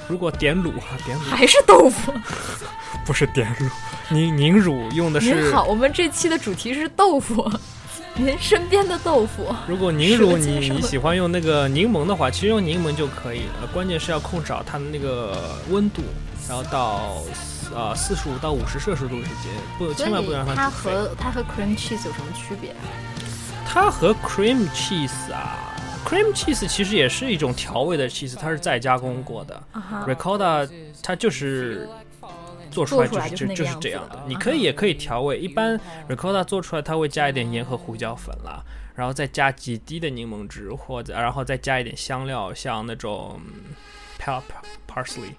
[0.09, 2.12] 如果点卤啊，点卤还是豆腐？
[3.05, 3.69] 不是点卤，
[4.14, 7.49] 凝凝乳用的是您好，我们这期的主题是豆腐，
[8.14, 9.55] 您身边的豆腐。
[9.69, 13.69] 如果凝乳你你喜欢用那个柠檬的话，其实用柠檬就可以了。
[13.73, 16.03] 关键是要控制好它的那个温度，
[16.49, 17.23] 然后到
[17.75, 20.71] 呃四十五到五十摄氏度之间，不千万不能让它它。
[20.71, 22.75] 和它和 cream cheese 有什么区别？
[23.69, 25.76] 它和 cream cheese 啊
[26.07, 29.61] ，cream cheese 其实也是一种调味的 cheese，它是再加工过的。
[30.07, 30.71] ，ricotta
[31.03, 31.88] 它就是
[32.71, 34.16] 做出来就是就就是这样的。
[34.16, 34.23] 的。
[34.29, 38.62] 你可以也可以调味，一般 ricotta 做出来它会加一点盐和胡椒粉啦，
[38.95, 43.40] 然后再加几滴的柠檬汁，或者然后再加一点香料，像那种
[44.19, 44.40] pa
[44.88, 45.35] parsley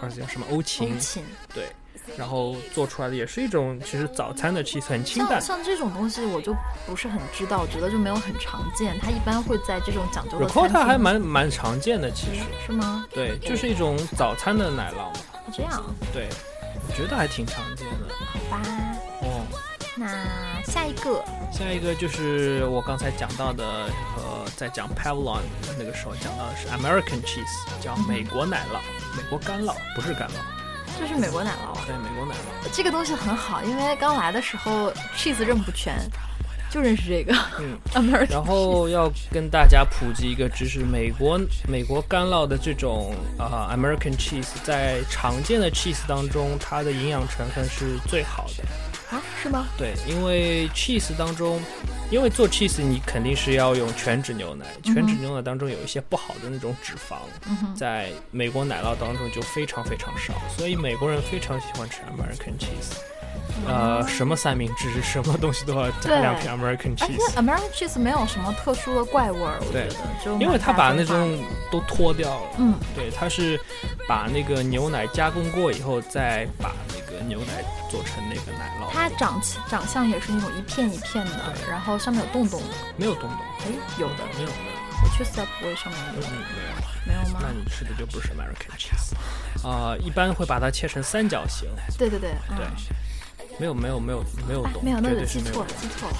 [0.00, 0.46] parsley 叫什么？
[0.50, 0.90] 欧芹。
[1.52, 1.64] 对，
[2.16, 5.56] 然后做出来的也是一种其实早餐的 cheese 很清淡像。
[5.56, 6.54] 像这种东西我就
[6.86, 8.98] 不是很知道，我觉得就没有很常见。
[9.00, 13.04] 它一般会在这种讲究的餐厅 ricotta 还蛮蛮常见的，其实是吗？
[13.10, 15.12] 对，就是一种早餐的奶酪嘛，
[15.52, 16.28] 这样，对，
[16.88, 18.14] 我觉得还挺常见的。
[18.32, 18.62] 好吧。
[19.22, 19.46] 哦，
[19.96, 23.64] 那下一个，下一个就是我刚才讲到的，
[24.16, 25.40] 呃，在讲 Pavlon
[25.78, 28.78] 那个时候讲到的是 American cheese，叫美国奶酪，
[29.16, 30.32] 美国干酪，不是干酪，
[30.98, 31.86] 这是美国奶酪。
[31.86, 32.68] 对，美国奶酪。
[32.72, 35.94] 这个东西很好，因为刚来的时候 cheese 认不全，
[36.70, 38.30] 就认识这个嗯，American。
[38.32, 48.64] 然后要跟大家普及一个知识，美国美国干酪的这种啊、呃 American cheese，在常见的 cheese 当中，它的营养成分是最好的。
[49.14, 49.22] 啊？
[49.42, 49.66] 是吗？
[49.78, 51.60] 对，因为 cheese 当中，
[52.10, 62.98] 因为做 cheese 你肯定是要用全脂牛奶，全脂牛奶当中有一些不好的那种脂肪，嗯，在美国奶酪当中就非常非常少，所以美国人非常喜欢吃 American cheese。
[63.66, 71.38] 呃，什么三明治，什么东西都要加两片 American cheese，American cheese 没有什么特殊的怪味儿，我觉得，就因为蛮他把那种
[71.70, 72.50] 都脱掉了。
[72.58, 73.58] 嗯，对，它是
[74.08, 78.92] 把那个牛奶加工过以后，再把那个牛奶做成那个奶酪。
[78.92, 82.74] 它长起长相也是那种一片一片的，然后上面有洞洞的。
[82.96, 86.94] 没有洞洞，哎，有的，没有没有，我去 Subway 上面有，没有没有。
[87.06, 87.40] 没有吗？
[87.42, 87.48] 那？
[87.52, 89.14] 你吃的就不是 American cheese，
[89.68, 91.68] 啊、一般会把它切成三角形。
[91.98, 92.56] 对对对，嗯。
[92.56, 92.66] 对，
[93.58, 96.16] 没有没有没有没有洞，哎没有，那没记错了，记错了。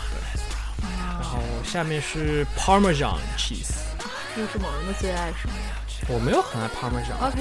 [0.82, 3.74] 然啊，后下面是 Parmesan cheese，
[4.36, 5.54] 又是某人的最爱是吗？
[6.08, 7.38] 我没有很爱 Parmesan，？OK，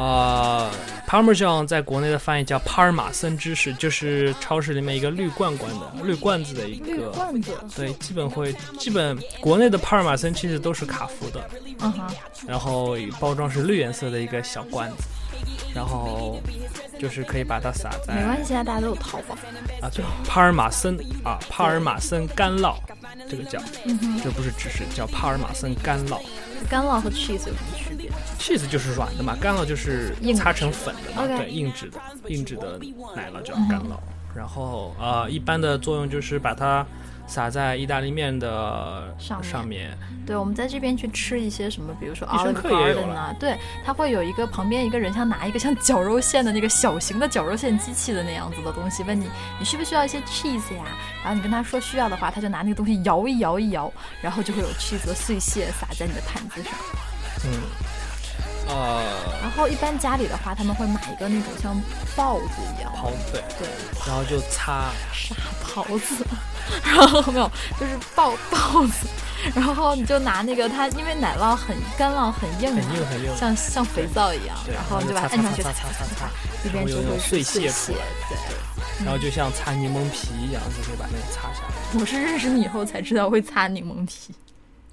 [0.00, 0.70] 啊、
[1.06, 7.10] p a r m e s a n 在国内的翻译叫帕尔马森芝士，就是超市里面一个绿罐罐的绿罐子的一绿个。
[7.10, 12.14] 罐子，对，基本会，基本国内的帕尔马森其实都是卡夫的，嗯哼，
[12.46, 14.96] 然后包装是绿颜色的一个小罐子，
[15.74, 16.40] 然后
[16.98, 19.34] 就是可以把它撒在没关系，现在大家都有淘宝。
[19.80, 22.76] 啊，对，帕尔马森啊，帕尔马森干酪，
[23.28, 26.20] 这个叫，嗯，这不是芝士，叫帕尔马森干酪。
[26.68, 28.08] 干酪和 cheese 有什么区别
[28.38, 32.78] ？cheese 就是软的嘛，干酪就是硬擦成粉的嘛，对，硬质的硬质的
[33.16, 33.98] 奶酪叫干酪。
[34.34, 36.86] 然后呃，一般的作用就是把它
[37.26, 50.84] 撒在意大利面的上面上面，对，我们在这边去吃一些什么，比如说 Olive Garden 啊，对，它会有一个旁边一个人像拿一个像绞肉馅的那个小型的绞肉馅机器的那样子的东西，问你你需不需要一些 cheese 呀？
[51.22, 56.72] 然后你跟他说需要的话，他就拿那个东西摇一摇一摇，然后就会有 cheese 的碎屑撒在你的盘子上。
[57.44, 57.50] 嗯，
[58.74, 59.40] 啊、呃。
[59.42, 61.74] 然后一般家里的话，他们会买一个那种像
[62.16, 63.68] 刨子一样刨，对，
[64.06, 66.24] 然后就擦啥刨子，
[66.84, 69.06] 然后没有，就是刨刨子，
[69.54, 76.30] 然后你就拿那个它，因为奶酪很干酪很硬，很硬很硬，像像肥皂一样，然后你就把它按上去擦擦擦擦，
[76.70, 78.36] 边就会碎屑出来，对。
[79.04, 82.00] 然后就像擦柠檬皮一样，就可以把那个擦下来。
[82.00, 84.32] 我是认识你以后才知道会擦柠檬皮。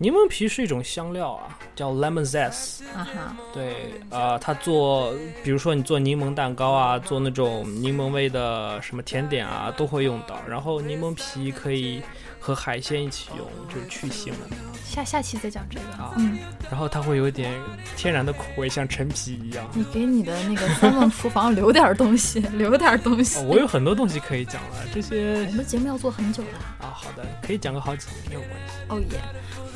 [0.01, 2.85] 柠檬皮是一种香料啊，叫 lemon zest。
[2.95, 10.39] 啊哈，对，呃，它做，比如说你做柠檬蛋糕啊，做那种柠檬味的什么甜点啊，都会用到。
[10.47, 12.01] 然后柠檬皮可以
[12.39, 14.55] 和海鲜一起用，就是去腥的。
[14.85, 15.85] 下下期再讲这个。
[16.01, 16.39] 啊嗯，
[16.71, 17.53] 然后它会有一点
[17.97, 19.69] 天然的苦味，像陈皮一样。
[19.73, 23.39] 你给你的那个三梦厨房留点东西， 留点东西。
[23.39, 26.59] 哦我有很多东西可以讲了，这些我们节目要做很久了。
[26.79, 28.73] 啊，好的，可以讲个好几年没有关系。
[28.87, 29.19] 哦耶，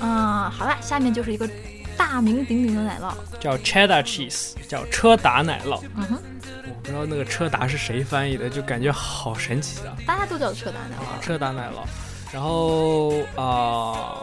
[0.04, 1.50] 嗯，好了，下面就是一个
[1.98, 3.14] 大名鼎鼎的奶酪。
[3.40, 5.82] 叫 cheddar cheese，叫车达奶酪。
[5.96, 6.20] 嗯哼，
[6.68, 9.96] 我不知道那个车达是谁翻译的，就感觉好神奇啊！
[10.06, 11.24] 大家都叫车达奶啊，酪。
[11.24, 11.88] 车达奶酪。
[12.34, 14.18] 然后啊、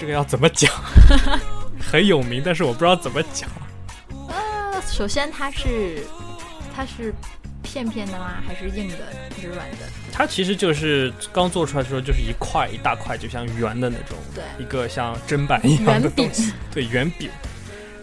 [0.00, 0.72] 这个要怎么讲？
[1.80, 3.48] 很有名，但是我不知道怎么讲。
[4.28, 6.04] 呃，首先它是
[6.74, 7.14] 它是
[7.62, 8.42] 片片的吗？
[8.46, 8.96] 还是硬的？
[9.34, 9.78] 还是软的？
[10.12, 17.30] 它其实就是刚做出来的时候，就是一块一大块，就像圆的那种，对一个像砧板一样的圆饼东西，对，圆饼。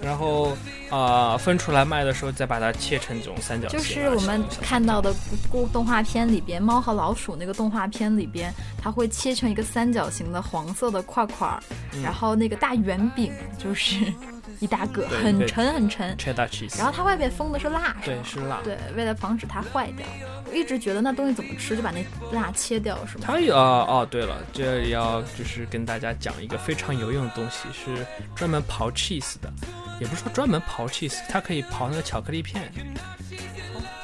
[0.01, 0.55] 然后
[0.91, 3.81] 啊、分出来卖的时候，再把它切成这种三角形啊。
[3.81, 5.11] 就是我们看到的
[5.49, 11.59] 故动画片里边，《猫和老鼠》那个动画片里边，它会切成一个三角形的黄色的块块儿，
[11.93, 13.95] 嗯然后那个大圆饼就是
[14.59, 18.61] 一大个，很沉很沉，cheddar cheese，然后它外面封的是蜡，对是吗是辣。
[18.63, 20.05] 对，为了防止它坏掉，
[20.49, 23.25] 我一直觉得那东西怎么吃，就把那蜡切掉是吗？
[23.27, 29.51] 它有啊哦，对了，这里要就是跟大家讲一个非常有用的东西，是专门刨 cheese 的，
[29.99, 32.71] 也不是说专门刨 cheese，它可以刨那个巧克力片，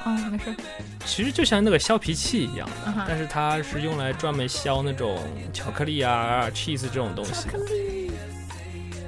[0.05, 0.55] 嗯，没事，
[1.05, 5.19] 其实就像那个削皮器一样的，但是它是用来专门削那种
[5.53, 7.59] 巧克力啊、cheese 这种东西的，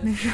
[0.02, 0.30] 没事，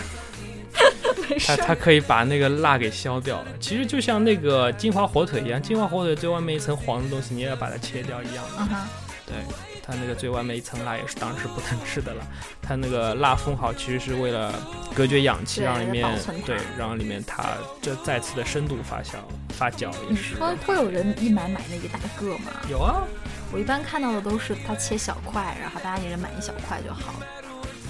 [1.37, 1.55] 它。
[1.57, 3.47] 它可以把那个蜡给削掉了。
[3.59, 8.51] 其实就像那个金华火腿一样，金华火腿最外面一层黄的东西，你也要把它切掉一样的。
[8.59, 8.87] 嗯哼，
[9.25, 9.35] 对，
[9.83, 12.25] 它那个最外面一层蜡也是当时不能吃的了。
[12.61, 14.53] 它那个蜡封好，其实是为了
[14.95, 16.07] 隔绝氧气，让里面
[16.45, 17.43] 对，让里面它
[17.81, 19.15] 就再次的深度发酵
[19.49, 20.35] 发酵也你是。
[20.35, 22.51] 说会有人一买买那一大个吗？
[22.69, 23.03] 有啊，
[23.51, 27.25] 我一般看到的都是它切小块，然后大家一人买一小块就好了。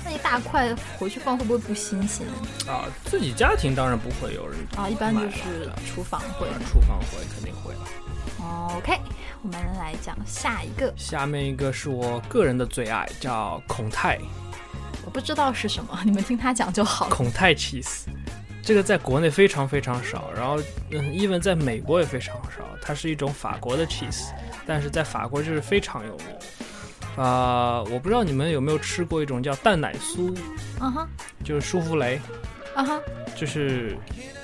[0.09, 2.25] 那一大块回去放会不会不新鲜
[2.67, 4.89] 啊，自己家庭当然不会有人啊？
[4.89, 7.75] 一般就是厨房会呃厨房会肯定会。
[8.75, 8.99] OK，
[9.43, 14.17] 我们来讲下一个，下面一个是我个人的最爱，叫孔泰
[15.05, 17.15] 我不知道是什么，你们听他讲就好了。
[17.15, 18.05] 孔泰 cheese。
[18.63, 20.59] 这个在国内非常非常少，然后
[20.89, 22.65] 嗯，even 在美国也非常少。
[22.81, 24.31] 它是一种法国的 cheese，
[24.65, 26.27] 但是在法国就是非常有名。
[27.15, 30.33] 啊、我不知道你们有没有吃过一种叫蛋奶酥，
[30.79, 31.07] 嗯哼，
[31.43, 32.19] 就是舒芙蕾，
[32.75, 33.01] 嗯哼，
[33.35, 33.97] 就是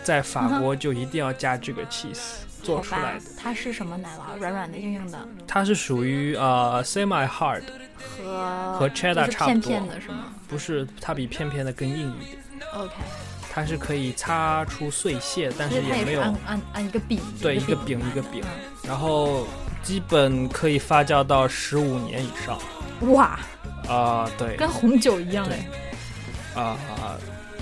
[0.04, 4.38] 在法国就一定要加这个 cheese 做出来的。，它是什么奶酪？
[4.40, 7.64] 软软的、硬硬的，它是属于呃 semi hard，
[8.18, 12.38] 和和 cheddar 就是差不多片片的是吗不是它比片片的更硬一点
[12.74, 12.94] ，？OK，
[13.50, 18.44] 它是可以擦出碎屑，但是也没有按按按一个饼，对一个饼一个饼
[18.84, 19.48] 然后
[19.86, 22.60] 基本可以发酵到十五年以上。
[23.02, 23.40] 嗯哇，
[23.88, 25.58] 啊、对，跟红酒一样对
[26.56, 26.78] 哎，啊、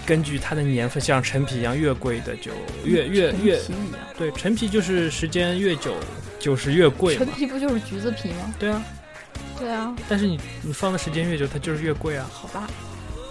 [0.06, 2.52] 根据它的年份，像陈皮一样，越贵的就
[2.86, 4.00] 越越陈越皮一样。
[4.16, 5.96] 对，陈皮就是时间越久
[6.40, 7.28] 就是越贵陈。
[7.28, 8.54] 皮不就是橘子皮吗？
[8.60, 8.84] 对啊，
[9.58, 12.30] 对啊，但是你你放的时间越久，它就是越贵啊。
[12.32, 12.70] 好吧。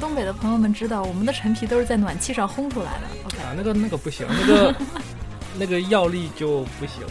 [0.00, 3.06] 东北的朋友们知道，我们的陈皮都是在暖气上烘出来的。
[3.26, 4.74] OK，啊，那个那个不行，那个
[5.56, 7.06] 那个药力就不行。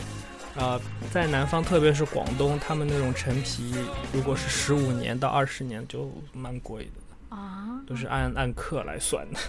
[0.57, 0.79] 啊、
[1.11, 3.73] 在南方，特别是广东，他们那种陈皮，
[4.11, 9.39] 如果是十五年到二十年，就蛮贵的，啊，都是按按克来算的，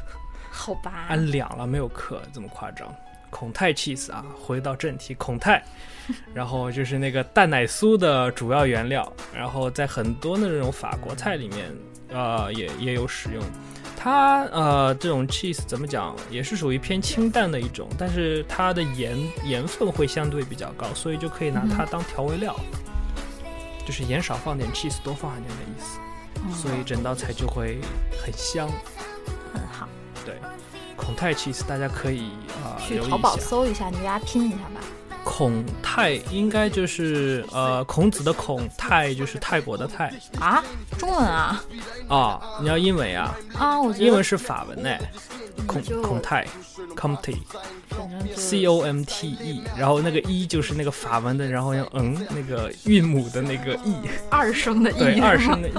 [0.50, 2.94] 好吧， 按两了，没有克这么夸张。
[3.30, 5.62] 孔泰 cheese 啊，回到正题，孔泰，
[6.34, 11.74] 然后就是那个蛋奶酥的主要原料，然后在很多那种法国菜里面，
[12.11, 13.42] 呃，也也有使用。
[14.03, 22.53] 它呃，这种 cheese 怎么讲，也是属于偏清淡的一种，但是它的盐盐分会相对比较高，所以就可以拿它当调味料，
[23.86, 25.98] 就是盐少放点，cheese 多放一点的意思，
[26.44, 27.78] 嗯所以整道菜就会
[28.20, 28.68] 很香。
[29.55, 29.86] 很好。
[30.26, 30.34] 对，
[30.96, 32.30] 孔泰 cheese 大家可以
[32.64, 33.36] 啊、呃、去淘宝。
[33.36, 34.80] 搜一下，你给大家拼一下吧。
[35.24, 40.61] 孔泰应该就是呃孔子的孔，泰就是泰国的泰啊，
[40.98, 41.62] 中文啊
[42.16, 42.40] 啊。
[42.60, 44.04] 你要英文啊，啊，我觉得。
[44.04, 44.90] 英文是法文呢，
[45.66, 46.00] 孔就。
[46.02, 46.46] 孔泰
[46.96, 47.36] Comte
[47.88, 48.34] 反正就。
[48.36, 53.94] C O M T E，然后那个一就是那个法文的，然后用嗯那个韵母的那个 e，
[54.30, 55.72] 二声的 e，，对，二声的 e，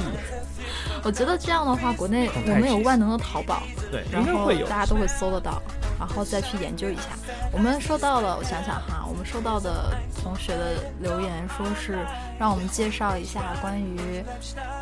[1.04, 4.68] 我觉得这样的话，国内我们有万能的淘宝，对，然后应该会有。
[4.68, 4.80] 大。
[4.80, 5.62] 家都会搜得到，
[6.06, 7.04] 然后再去研究一下。
[7.50, 12.06] 我们收到了，我想想哈，我们收到的同学的留言说是
[12.38, 14.22] 让我们介绍一下关于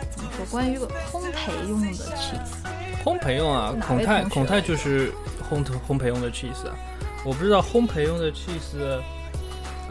[0.10, 3.06] 怎么说，关于烘焙用的 cheese。
[3.06, 5.14] 烘焙用啊，孔泰孔泰就是
[5.48, 6.74] 烘烘焙用的 cheese 啊，
[7.24, 9.00] 我不知道烘焙用的 cheese，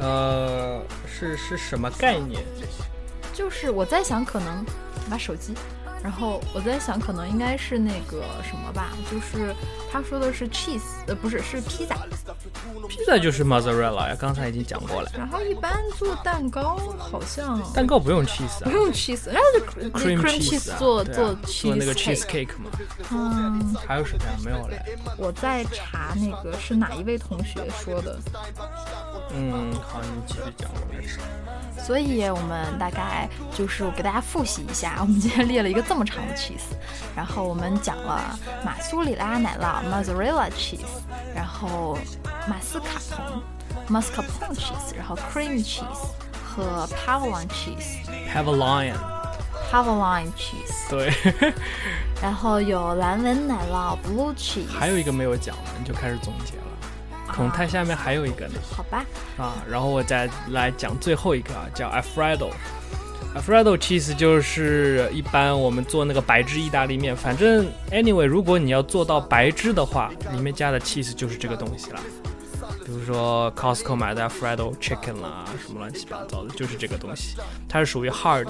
[0.00, 2.42] 呃，是是什么概念？
[3.32, 4.66] 就是我在想，可能
[5.08, 5.54] 把手机，
[6.02, 9.54] 然后我在想，可能应该是那个什么吧，就是
[9.92, 11.96] 他说的是 cheese，呃，不是，是披萨。
[12.88, 15.10] 披萨就是 mozzarella 呀，刚才已经讲过了。
[15.16, 22.70] 然后一般做蛋糕好像蛋糕不用 cheese 啊不用 cheese，然后就 cream cheese 啊做啊做做那个 cheese cheese cake 嘛。
[23.10, 24.30] 嗯，还有什么呀？
[24.44, 24.76] 没有了。
[25.16, 28.18] 我在查那个是哪一位同学说的，
[29.34, 31.18] 嗯，好，你继续讲，我没事。
[31.78, 36.70] 所以我们大概就是我给大家复习一下，我们今天列了一个这么长的 cheese，
[37.16, 40.86] 然后我们讲了马苏里拉奶酪 mozzarella cheese，
[41.34, 41.98] 然后
[42.48, 43.42] 马斯卡彭
[44.00, 46.06] mascarpone cheese，然后 cream cheese
[46.44, 48.06] 和 pavlon cheese。
[48.32, 48.94] Have a lion。
[49.68, 51.12] Pavlon cheese，对，
[52.22, 57.34] 然后有蓝纹奶酪 blue cheese，还有一个没有讲的，你就开始总结了。
[57.34, 58.60] 孔泰下面还有一个呢。
[58.76, 59.04] 好吧，
[59.36, 62.52] 啊，然后我再来讲最后一个啊，叫 Alfredo。
[63.34, 72.00] Alfredo cheese 就是一般我们做那个白汁意大利面，反正 anyway，如果你要做到白汁的话，里面加的 cheese 就是这个东西啦。
[72.84, 77.36] 比如说 Costco 买的 Alfredo chicken 啦，什么乱七八糟的，就是这个东西。
[77.68, 78.44] 它是属于 hard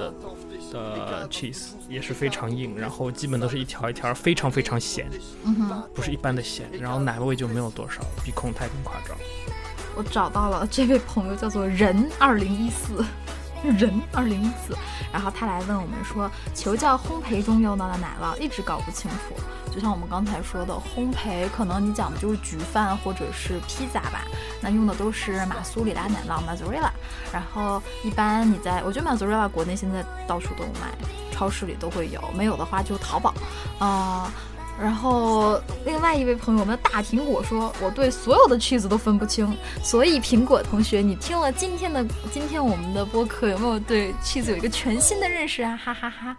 [0.73, 5.07] 的 cheese，也是非常硬，然后基本都是一条一条，非常非常咸，
[5.45, 6.67] 嗯哼，不是一般的咸。
[6.81, 9.15] 然后奶味就没有多少，比孔泰更夸张。
[9.95, 13.05] 我找到了这位朋友叫做人二零一四。
[13.63, 14.77] 人二零一四，
[15.13, 19.35] 然后他来问我们说，求教烘焙中用到的奶酪一直搞不清楚。
[19.73, 24.25] 就像我们刚才说的，烘焙可能你讲的就是焗饭或者是披萨吧，
[24.61, 26.91] 那用的都是马苏里拉奶酪 mozzarella。
[27.33, 30.93] 然后一般你在，我觉得 mozzarella 国内现在到处都有卖，
[31.31, 33.33] 超市里都会有，没有的话就淘宝，
[33.79, 34.33] 啊、
[34.81, 42.03] 然后，另外一位朋友，我们的大苹果说，我对所有的 cheese 都分不清，所以苹果同学，你听了今天的
[42.33, 45.77] 今天我们的播客，有没有对 cheese 有一个全新的认识啊？
[45.77, 46.37] 哈哈哈。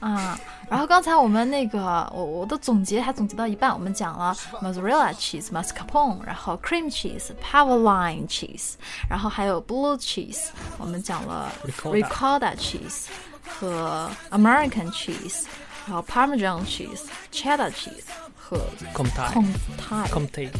[0.00, 1.80] 啊、嗯，然后刚才我们那个
[2.14, 8.72] 我我的总结还总结到一半，我们讲了 mozzarella cheese、mascarpone，然后 cream cheese、pavlon cheese，
[9.08, 11.50] 然后还有 blue cheese，我们讲了
[11.84, 13.06] ricotta cheese
[13.46, 15.44] 和 American cheese。
[15.86, 18.04] 然后 Parmesan cheese、Cheddar cheese
[18.36, 18.58] 和
[18.94, 20.50] Comté Comté Comté，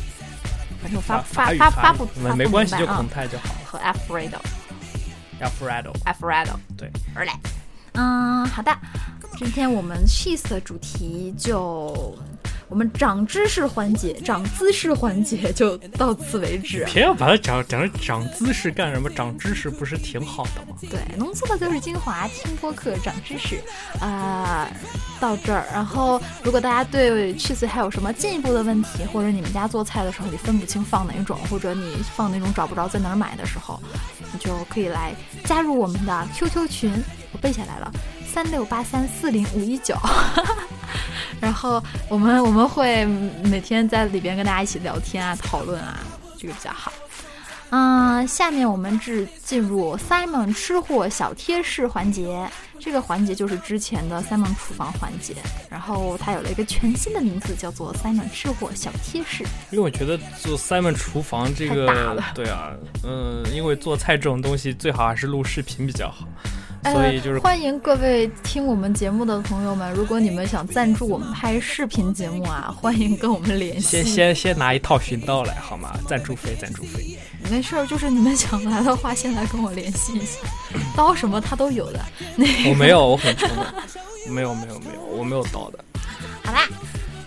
[0.83, 3.45] 反正发发法发发不没没关系，就孔泰就好。
[3.65, 4.39] 和 Alfredo。
[5.41, 5.93] Alfredo。
[6.05, 6.57] Alfredo。
[6.77, 7.39] 对，而来。
[7.95, 8.77] 嗯，好的，
[9.39, 12.17] 今天我们 cheese 的主题就
[12.75, 16.85] 我们长知识环节、长姿势环节 就到此为止。
[16.87, 19.09] 偏要把它讲讲成长姿势干什么？
[19.09, 20.77] 长知识不是挺好的吗？
[20.81, 23.61] 对，浓缩的就是精华，听播客长知识，
[24.01, 24.69] 啊、
[25.21, 25.65] 到这儿。
[25.73, 33.81] 然后，如果大家对 cheese 还有什么进一步的问题，或者你们家做菜的时候你分不清放哪种，或者你放哪种找不着在哪儿买的时候，
[34.33, 35.15] 你就可以来
[35.45, 36.93] 加入我们的 QQ 群，
[37.31, 37.89] 我背下来了，
[38.27, 39.95] 三六八三四零五一九。
[41.45, 43.05] 然后我们我们会
[43.45, 46.01] 每天在里边跟大家一起聊天啊、讨论啊，
[46.39, 46.93] 这个比较好。
[47.71, 52.49] 嗯，下面我们至进入 Simon 吃货小贴士环节。
[52.79, 55.35] 这个环节就是之前的 Simon 厨房环节，
[55.71, 59.43] 然后它有了一个全新的名字，叫做 Simon 吃货小贴士。
[59.71, 62.73] 因为我觉得做 Simon 厨房这个，对啊，
[63.03, 66.51] 嗯，因为做菜这种东西最好还是录视频比较好，呃
[66.93, 74.03] 所以就是欢迎各位听我们节目的朋友们，如果你们想赞助我们拍视频节目啊，欢迎跟我们联系。
[74.03, 75.99] 先先先拿一套寻刀来好吗？
[76.07, 77.19] 赞助费，赞助费。
[77.51, 80.39] 没事儿，就是你们想来的话，先来跟我联系一下，
[80.97, 82.01] 刀什么他都有的。
[82.37, 83.75] 那个我没有，我很穷的，
[84.29, 85.79] 没有没有没有，我没有刀的。
[86.43, 86.69] 好啦，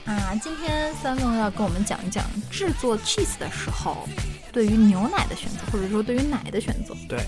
[0.06, 4.08] 啊，今天三梦要跟我们讲一讲制作 cheese 的时候，
[4.52, 6.96] 对于牛奶的选择，或者说对于奶的选择。
[7.08, 7.20] 对，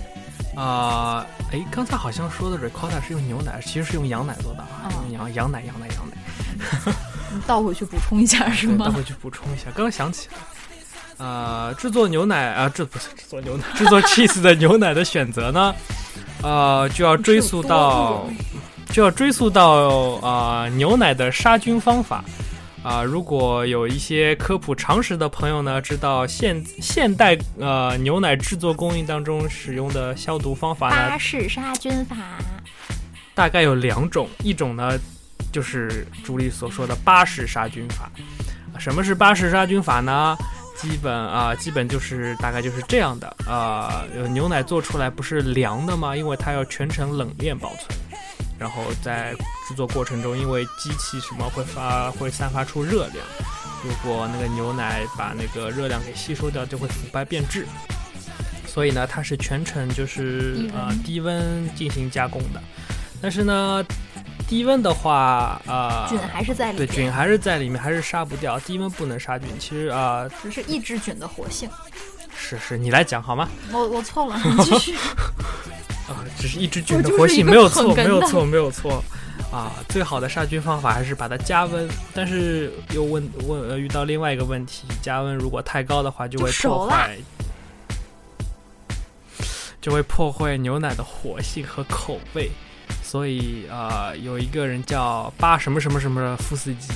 [0.60, 6.94] 啊、哎，刚才好像说的 ricotta 是用牛奶，其实是用羊奶做的啊，羊羊奶羊奶羊奶。
[7.34, 8.88] 你倒回去补充一下 是吗？
[8.88, 9.02] 倒回？
[9.04, 10.38] 去补充一下，刚想起来。
[11.26, 15.74] 呃，制作牛奶啊，这不是制作牛奶，制作 cheese 的牛奶的选择呢，
[16.42, 18.28] 呃，就要追溯到，
[18.92, 19.70] 就要追溯到
[20.22, 22.22] 啊、呃牛奶的杀菌方法。
[22.82, 32.16] 啊、如果有一些科普常识的朋友呢，知道现现代呃牛奶制作工艺当中使用的消毒方法呢巴，氏杀菌法。
[33.36, 34.98] 大概有两种，一种呢
[35.52, 38.10] 就是朱莉所说的巴氏杀菌法。
[38.80, 40.38] 什么是巴氏杀菌法呢？
[40.78, 46.16] 基本啊、基本就是大概就是这样的啊、呃牛奶做出来不是凉的吗？
[46.16, 47.88] 因为它要全程冷链保存，
[48.58, 49.36] 然后在
[49.70, 53.24] 制作过程中，因为机器什么会发会散发出热量，
[53.84, 57.68] 如果那个牛奶把那个热量给吸收掉，就会腐败变质。
[58.66, 62.60] 所以呢，它是全程就是呃低温进行加工的。
[63.22, 63.86] 但是呢，
[64.48, 68.60] 低温的话，啊、菌还是在里对面，菌还是在里面，还是杀不掉。
[68.62, 69.48] 低温不能杀菌。
[69.60, 71.70] 其实啊、只是抑制菌的活性。
[72.36, 73.48] 是是，你来讲好吗？
[73.72, 74.96] 我我错了，你继续。
[76.08, 79.04] 啊、 只是抑制菌的活性，没有错，没有错，没有错。
[79.52, 87.18] 啊，最好的杀菌方法还是把它加温，但是又问问呃遇到另外一个问题，加温如果太高的话，就就会破坏，
[89.82, 92.52] 就会破坏牛奶的活性和口味。
[93.02, 96.94] 所以啊、有一个人叫巴什么什么什么夫斯基，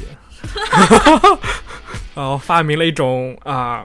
[2.14, 3.84] 然后发明了一种啊、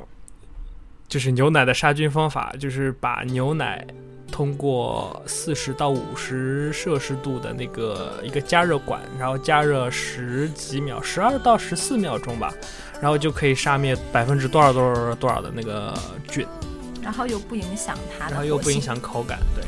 [1.08, 3.82] 就是牛奶的杀菌方法，就是把牛奶
[4.30, 12.52] 通过四十到五十摄氏度的那个一个加热管，然后加热十几秒，十二到十四秒钟吧，
[13.00, 15.92] 然后就可以杀灭百分之多少多少多少的那个
[16.28, 16.46] 菌，
[17.02, 18.80] 然后又不影响它的，然后又不影。
[18.80, 19.64] 响口感，对。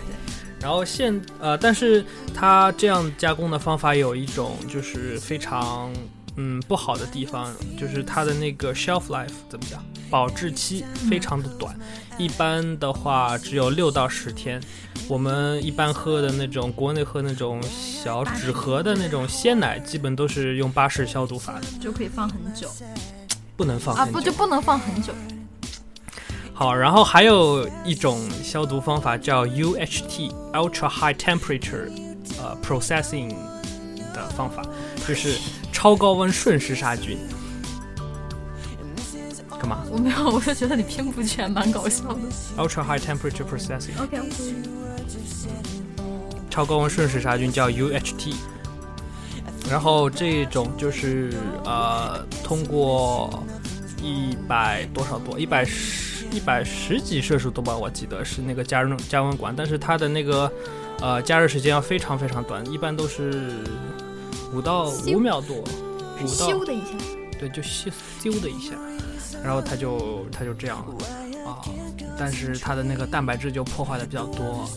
[0.61, 2.05] 然后现呃，但是
[2.35, 5.91] 它这样加工的方法有一种就是非常
[6.37, 11.77] 嗯不好的地方，就是它的那个 shelf life 怎么讲，保质期非常的短，
[12.19, 14.61] 一般的话只有六到十天。
[15.09, 22.71] 我们一般喝的那种国内喝那种小纸盒的那种鲜奶，基本都是用巴氏消毒法的，就可以放很久
[23.57, 25.13] 不能放啊，不就不能放很久。
[26.55, 31.91] 好，然后还有一种消毒方法叫 UHT Ultra High Temperature
[32.39, 33.35] 呃 Processing
[34.15, 34.63] 的方法，
[35.09, 35.39] 就是
[35.81, 37.17] 超高温瞬时杀菌。
[39.59, 42.19] 干嘛我没有，我就觉得你拼不全，蛮搞笑的。
[42.59, 44.21] ？Ultra High Temperature Processing OK，
[46.51, 48.35] 超高温瞬时杀菌叫 UHT。
[49.71, 51.33] 然后这种就是
[51.65, 53.43] 呃，通过
[54.03, 60.53] 一百多少度，一百十一百十几摄氏度吧，我记得是那个加热加温管，但是它的那个
[61.01, 63.65] 呃加热时间要非常非常短，一般都是
[64.53, 66.93] 五到咻五秒多，五到咻的一下，
[67.39, 67.91] 对，就咻
[68.21, 68.75] 咻的一下，
[69.43, 71.63] 然后它就它就这样了啊。
[72.19, 74.69] 但是它的那个蛋白质就破坏的比较多，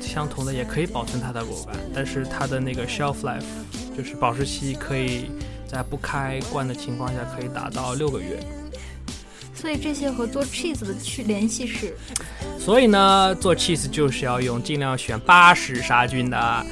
[0.00, 3.42] 相同的也可以保存它的果干，但是它的那个 shelf life
[3.96, 5.30] 就是保质期可以
[5.66, 8.38] 在不开罐的情况下可以达到六个月。
[9.54, 11.96] 所以这些和做 cheese 的去联系是，
[12.60, 16.66] 所以呢，做 cheese 就是要用尽量选八十杀菌的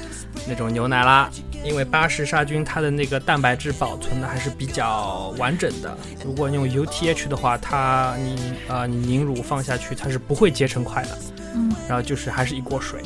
[0.46, 1.30] 那种牛奶啦，
[1.64, 5.96] 因为巴氏杀菌它的那个蛋白质保存的还是比较完整的。
[6.24, 11.18] 如果用 UTH 的话，它你呃你凝乳放下去，它是不会结成块的，
[11.54, 13.00] 嗯，然后就是还是一锅水，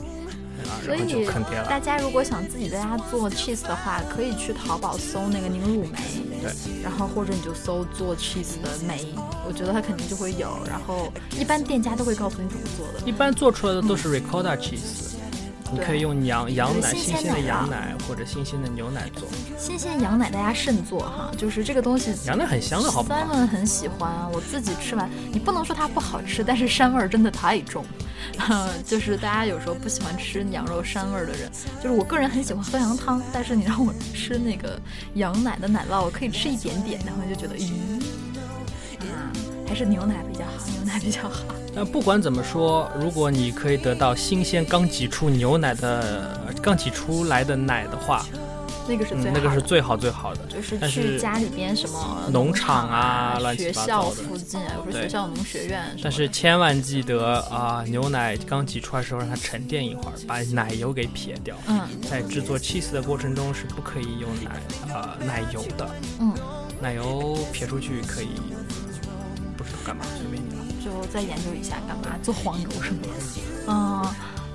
[0.64, 1.26] 啊，所然后就以。
[1.68, 5.98] 大家如果想自己在家做 cheese 的话，可以去淘宝搜那个凝乳酶，
[6.42, 6.52] 对，
[6.82, 9.14] 然后或者你就搜做 cheese 的酶，
[9.46, 10.56] 我觉得它肯定就会有。
[10.66, 13.06] 然后一般店家都会告诉你怎么做的。
[13.06, 15.05] 一般做出来的都是 ricotta cheese，
[15.72, 19.28] 你可以用羊羊奶、新新鲜的羊奶或者新鲜的牛奶做。
[19.58, 22.14] 新鲜羊奶大家慎做哈，就是这个东西。
[22.26, 27.84] 羊奶很香的好不好？Simon 很喜欢，我自己吃完，你不能说它不好吃，但是膻味儿真的太重。
[28.84, 31.50] 就是大家有时候不喜欢吃羊肉膻味儿的人，
[31.82, 34.80] 就是我个人很喜欢喝羊汤，但是你让我吃那个
[35.14, 37.70] 羊奶的奶酪，我可以吃一点点，然后就觉得咦，
[39.00, 39.30] 啊，
[39.68, 41.44] 还是牛奶比较好，牛奶比较好。
[41.76, 48.24] 那不管怎么说，如果你可以得到新鲜刚挤出牛奶的、刚挤出来的奶的话，
[48.88, 50.40] 那个是最那个是最好最好的。
[50.46, 55.82] 就是去家里边什么农场场啊乱七学校八糟的附近，有时候对学校农学院。
[56.02, 61.54] 但是千万记得啊，牛奶刚挤出来的时候让它沉淀一会儿，把奶油给撇掉。
[61.68, 64.62] 嗯在制作 cheese 的过程中是不可以用奶
[64.94, 65.86] 呃奶油的，
[66.20, 66.32] 嗯，
[66.80, 68.28] 奶油撇出去可以
[69.58, 70.55] 不知道干嘛，随便你了。
[70.86, 73.08] 就再研究一下干嘛做黄油什么的。
[73.66, 74.04] 嗯，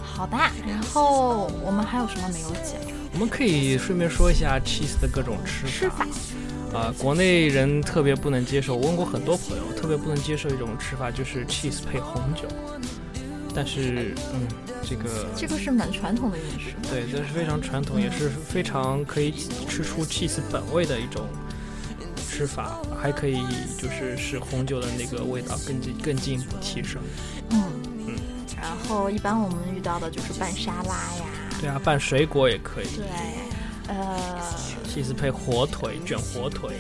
[0.02, 0.38] 好的。
[0.66, 2.80] 然后我们还有什么没有讲？
[3.14, 6.80] 我们可以顺便说一下 cheese 的各种吃法吃法。
[6.80, 12.48] 啊、国内人特别不能接受，我问过很多朋友，特别不能接受一种吃法，就是 cheese 配红酒。
[13.54, 14.48] 但是，嗯，
[14.82, 16.74] 这个这个是蛮传统的饮食。
[16.90, 19.34] 对，这是非常传统，也是非常可以
[19.68, 21.28] 吃出 cheese 本味的一种
[22.42, 23.46] 吃法，还可以
[23.78, 27.00] 就是使红酒的那个味道更进更进一步提升。
[27.52, 27.64] 嗯
[28.08, 28.16] 嗯。
[28.60, 31.26] 然后一般我们遇到的就是拌沙拉呀，
[31.60, 33.06] 对啊，拌水果也可以对，
[33.90, 34.18] 呃
[34.88, 36.78] ，cheese 配火腿卷火腿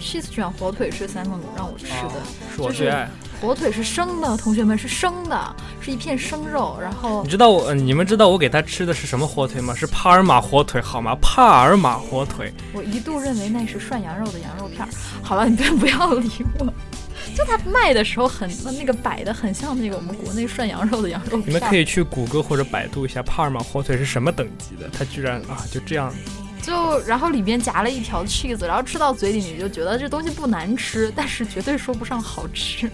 [0.00, 1.92] ，，cheese 卷火腿是 Simon 让我吃的。
[1.92, 2.22] 哦
[2.56, 3.08] 是我就是最爱。
[3.44, 9.74] 火腿是生的，同学们是生的，是一片生肉，然后你知道我，呃你们知道我给他吃的是什么火腿吗？
[9.74, 11.14] 是帕尔马火腿，好吗？
[11.20, 14.88] 帕尔马火腿，我一度认为那是涮羊肉的羊肉片儿。
[15.22, 16.72] 好了，你别不要理我。
[17.36, 21.48] 就他卖的时候很那个摆的很像那个我们国内涮羊肉的羊肉片。
[21.48, 26.10] 你们可以去谷歌或者百度一下帕尔马火腿是什么等级的，它居然啊就这样，
[26.62, 32.90] 就然后里边夹了一条 cheese，然后吃到嘴里你就觉得这东西不难吃，但是绝对说不上好吃。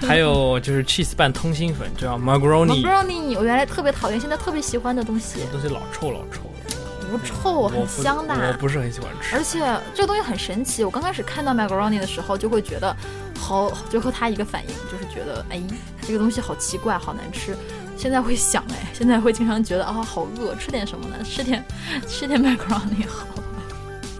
[0.06, 8.34] 还有就是 cheese 拌通心粉，叫 macaroni，macaroni 我原来特别讨厌，现在特别喜欢的东西这，东西老臭老臭的，不臭，我很香的。
[8.34, 9.42] 我不是很喜欢吃而。
[9.42, 9.58] 且
[9.94, 12.94] 这个东西很神奇，我刚开始看到 macaroni 的时候，就会觉得
[13.38, 15.60] 好，就和他一个反应，就是觉得哎，
[16.06, 17.56] 这个东西好奇怪，好难吃。
[17.96, 21.16] 现在会想哎，现在会经常觉得啊、好饿，吃点什么呢？
[21.24, 21.64] 吃点
[22.06, 23.26] 吃点 macaroni 好。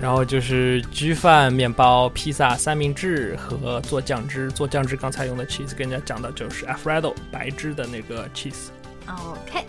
[0.00, 4.48] 然后就是焗饭、面包、披萨、三明治和做酱汁。
[4.52, 8.68] 做酱汁刚才用的 cheese 跟人家讲的就是 Alfredo 白汁的那个 cheese。
[9.06, 9.64] OK，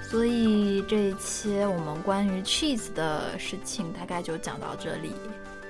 [0.00, 5.12] 所以这一期我们关于 cheese 的事情大概就讲到这里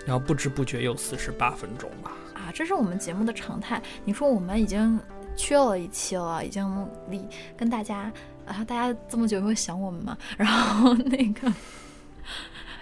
[0.05, 2.11] 然后不知不觉又四十八分钟了。
[2.35, 3.81] 啊，这是我们节目的常态。
[4.05, 5.01] 你说我们已经
[5.35, 7.27] 缺了一期了，已经离
[7.57, 8.13] 跟大家
[8.47, 10.19] 啊，大家这么久会想我们吗？
[10.37, 11.51] 然后那个。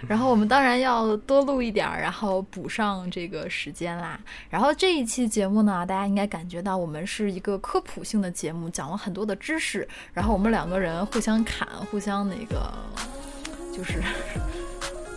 [0.07, 4.19] 然后我们当然要多录一点儿，然后补上这个时间啦。
[4.49, 9.87] 然后这一期节目呢，大家应该感觉到我们是一个科普性的节目，讲了很多的知识。
[10.13, 12.71] 然后我们两个人互相砍，互相那个，
[13.75, 14.01] 就是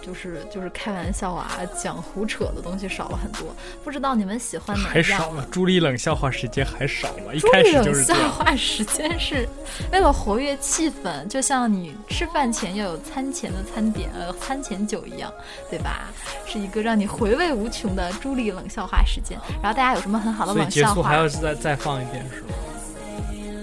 [0.02, 3.54] 就是就是开玩笑啊，讲胡扯的东西少了很多。
[3.84, 5.30] 不知道你们喜欢哪样还少？
[5.32, 8.30] 了，朱莉冷笑话时间还少了，一朱开始就是这样。
[8.30, 9.48] 话时间是
[9.92, 15.32] 为了活跃气氛，就像你吃饭前要有餐前的餐点，呃，餐前酒一样，
[15.68, 16.10] 对吧？
[16.46, 19.38] 是一个让你回味无穷的朱莉冷笑话时间。
[19.62, 22.48] 然后大家有什么很好的冷笑话结束还，要再再放一遍是吗？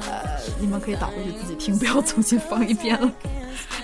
[0.01, 3.11] 呃你们可以倒回去自己听，不要重新放一遍了。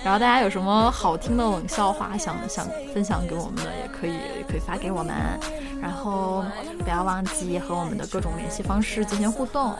[0.04, 5.14] 然后大家有什么好听的冷笑话想想分享给我们的，也可以也可以发给我们。
[5.80, 6.42] 然后
[6.82, 9.74] 不要忘记和我们的各种联系方式进行互动。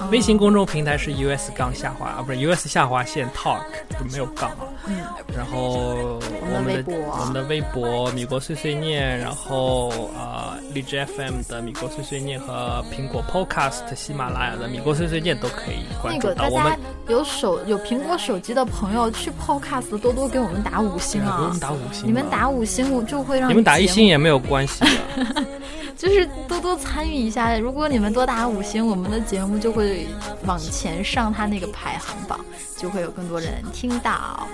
[0.00, 3.62] 嗯微信公众平台是 US 杠下滑啊，不是 US 下划线 Talk，
[3.98, 4.68] 就没有杠啊。
[4.86, 4.98] 嗯，
[5.34, 16.78] 然后我们的我们的微博我们的微博米国碎碎念，然后啊、荔枝 FM 的米国碎碎念和苹果 Podcast 喜马拉雅的米国碎碎念都可以关那个大注到我们家。
[17.08, 21.36] 有手有苹果手机的朋友去 Podcast 多多给我们打五星啊！
[21.38, 25.44] 给我们打五星，你们打五星，我就会让你们打一星也没有关系的，
[25.96, 27.56] 就是多多参与一下。
[27.58, 30.06] 如果你们多打五星，我们的节目就会
[30.44, 32.38] 往前上，它那个排行榜
[32.76, 34.46] 就会有更多人听到。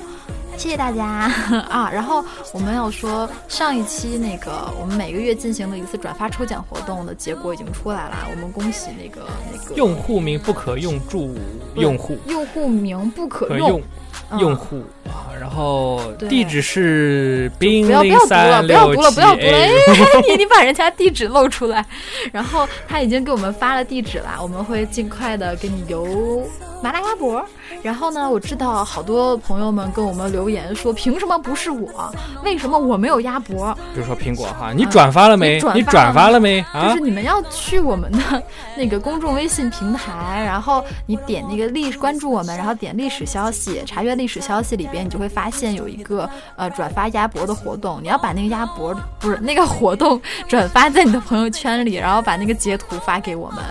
[0.54, 1.32] 谢谢大家
[1.70, 1.90] 啊！
[1.90, 2.22] 然后
[2.52, 11.34] 我们要说，上一期那个我们每个月进行的一次转发抽奖活动的结果已经出来了，我们恭喜那个那个用户名不可用注
[11.74, 13.80] 用户，用户名不可用
[14.38, 19.70] 用户啊，然后地址是冰不要不零要读了，三不要读了，六七不要读了！A，
[20.28, 21.84] 你你把人家地址露出来，
[22.32, 26.46] 然后他已经给我们发了地址了，我们会尽快的给你邮
[26.82, 27.44] 麻辣鸭脖。
[27.82, 32.14] 然后呢，我知道好多朋友们跟我们留言说，凭什么不是我？
[32.44, 33.74] 为什么我没有鸭脖？
[33.92, 35.54] 比如说苹果哈，你转发了没？
[35.54, 36.62] 你转发了你转发了没？
[36.62, 38.42] 就啊是，你们要去我们的
[38.76, 53.64] 那个公众微信平台，然后你点那个历关注我们，然后点历史消息，查阅历史消息里边，你就会发现有一个呃转发鸭脖的活动，你要把那个鸭脖不是那个活动转发在你的朋友圈里，然后把那个截图发给我们。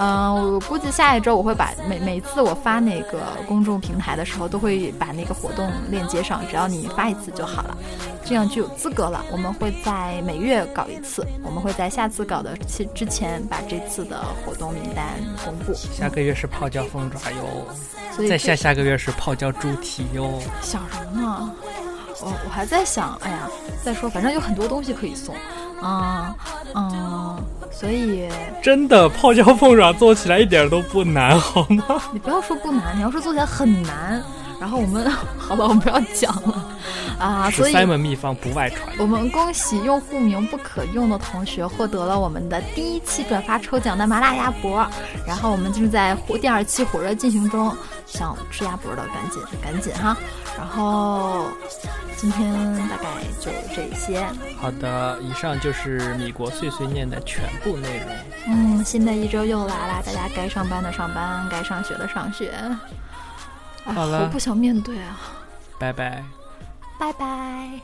[0.00, 7.76] 嗯、我估计下一周我会把每每次我发那个公众平台的时候，都会把那个活动链接上，只要你发一次就好了。
[8.24, 9.24] 这样就有资格了。
[9.32, 15.04] 我们会在每月搞一次，我们会在下次搞的期之前把这次的活动名单
[15.44, 15.72] 公布。
[15.74, 17.66] 下个月是泡椒凤爪哟，
[18.14, 20.40] 所以这再下下个月是泡椒猪蹄哟。
[20.62, 21.50] 想什么呢？
[22.20, 23.48] 我我还在想，哎呀，
[23.84, 25.36] 再说，反正有很多东西可以送，
[25.80, 26.34] 嗯
[26.74, 27.38] 嗯，
[27.70, 28.28] 所以
[28.60, 32.02] 真的，泡椒凤爪做起来一点都不难，好吗？
[32.12, 34.20] 你不要说不难，你要说做起来很难，
[34.60, 36.64] 然后我们 好吧，我们不要讲了
[37.18, 37.72] 啊，是所以。
[37.72, 38.80] 三门秘方不外传。
[38.98, 44.84] 我们恭喜用户名不可用的同学获得了我们的第一期转发抽奖的麻辣鸭脖，
[45.26, 47.74] 然后我们正在火第二期火热进行中，
[48.06, 50.16] 想吃鸭脖的赶紧赶紧哈。
[50.56, 51.44] 然后
[52.16, 52.52] 今天
[52.88, 53.04] 大概
[53.40, 54.26] 就这些，
[54.60, 58.08] 好的，以上就是米国碎碎念的全部内容。
[58.48, 62.52] 嗯，新的一周又来了，大家该上班的上班，该上学的上学。
[63.88, 65.18] 啊，好了我不想面对啊，
[65.78, 66.22] 拜拜。
[66.98, 67.80] 拜拜。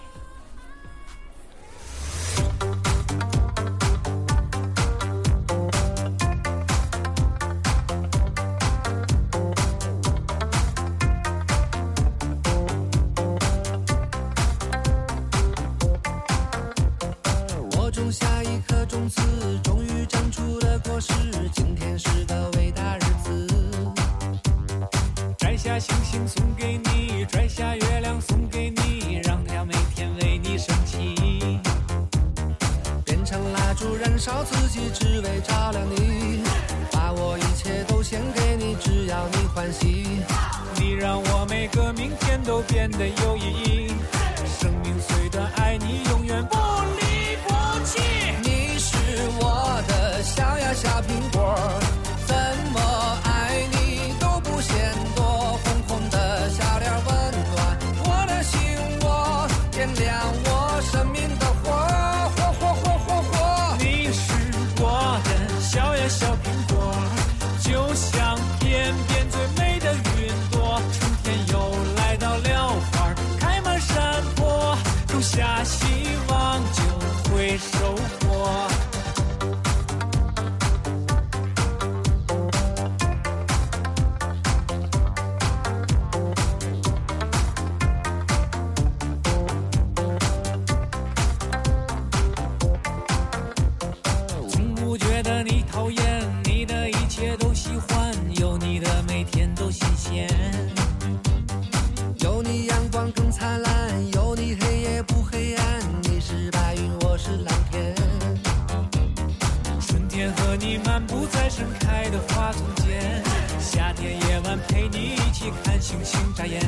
[110.15, 113.21] 天和你漫步在盛开的花丛间
[113.59, 116.63] 夏天夜晚陪你一起看星星眨眼。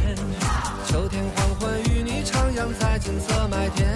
[0.88, 3.88] 秋天黄昏与你徜徉在金色麦田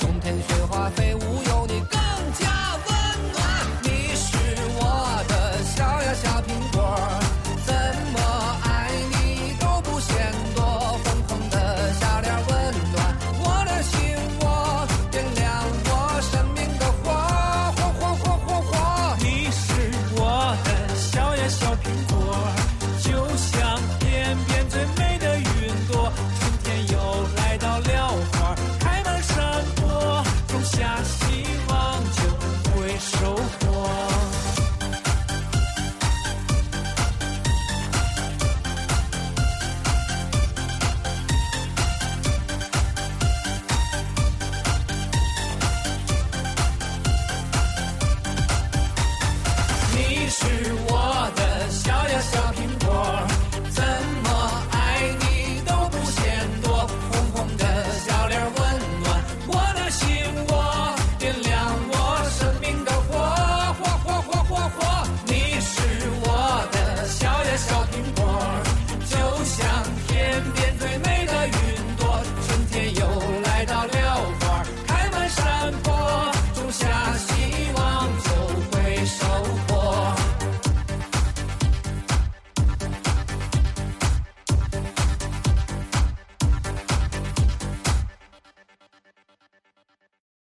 [0.00, 1.63] 冬天雪花飞舞有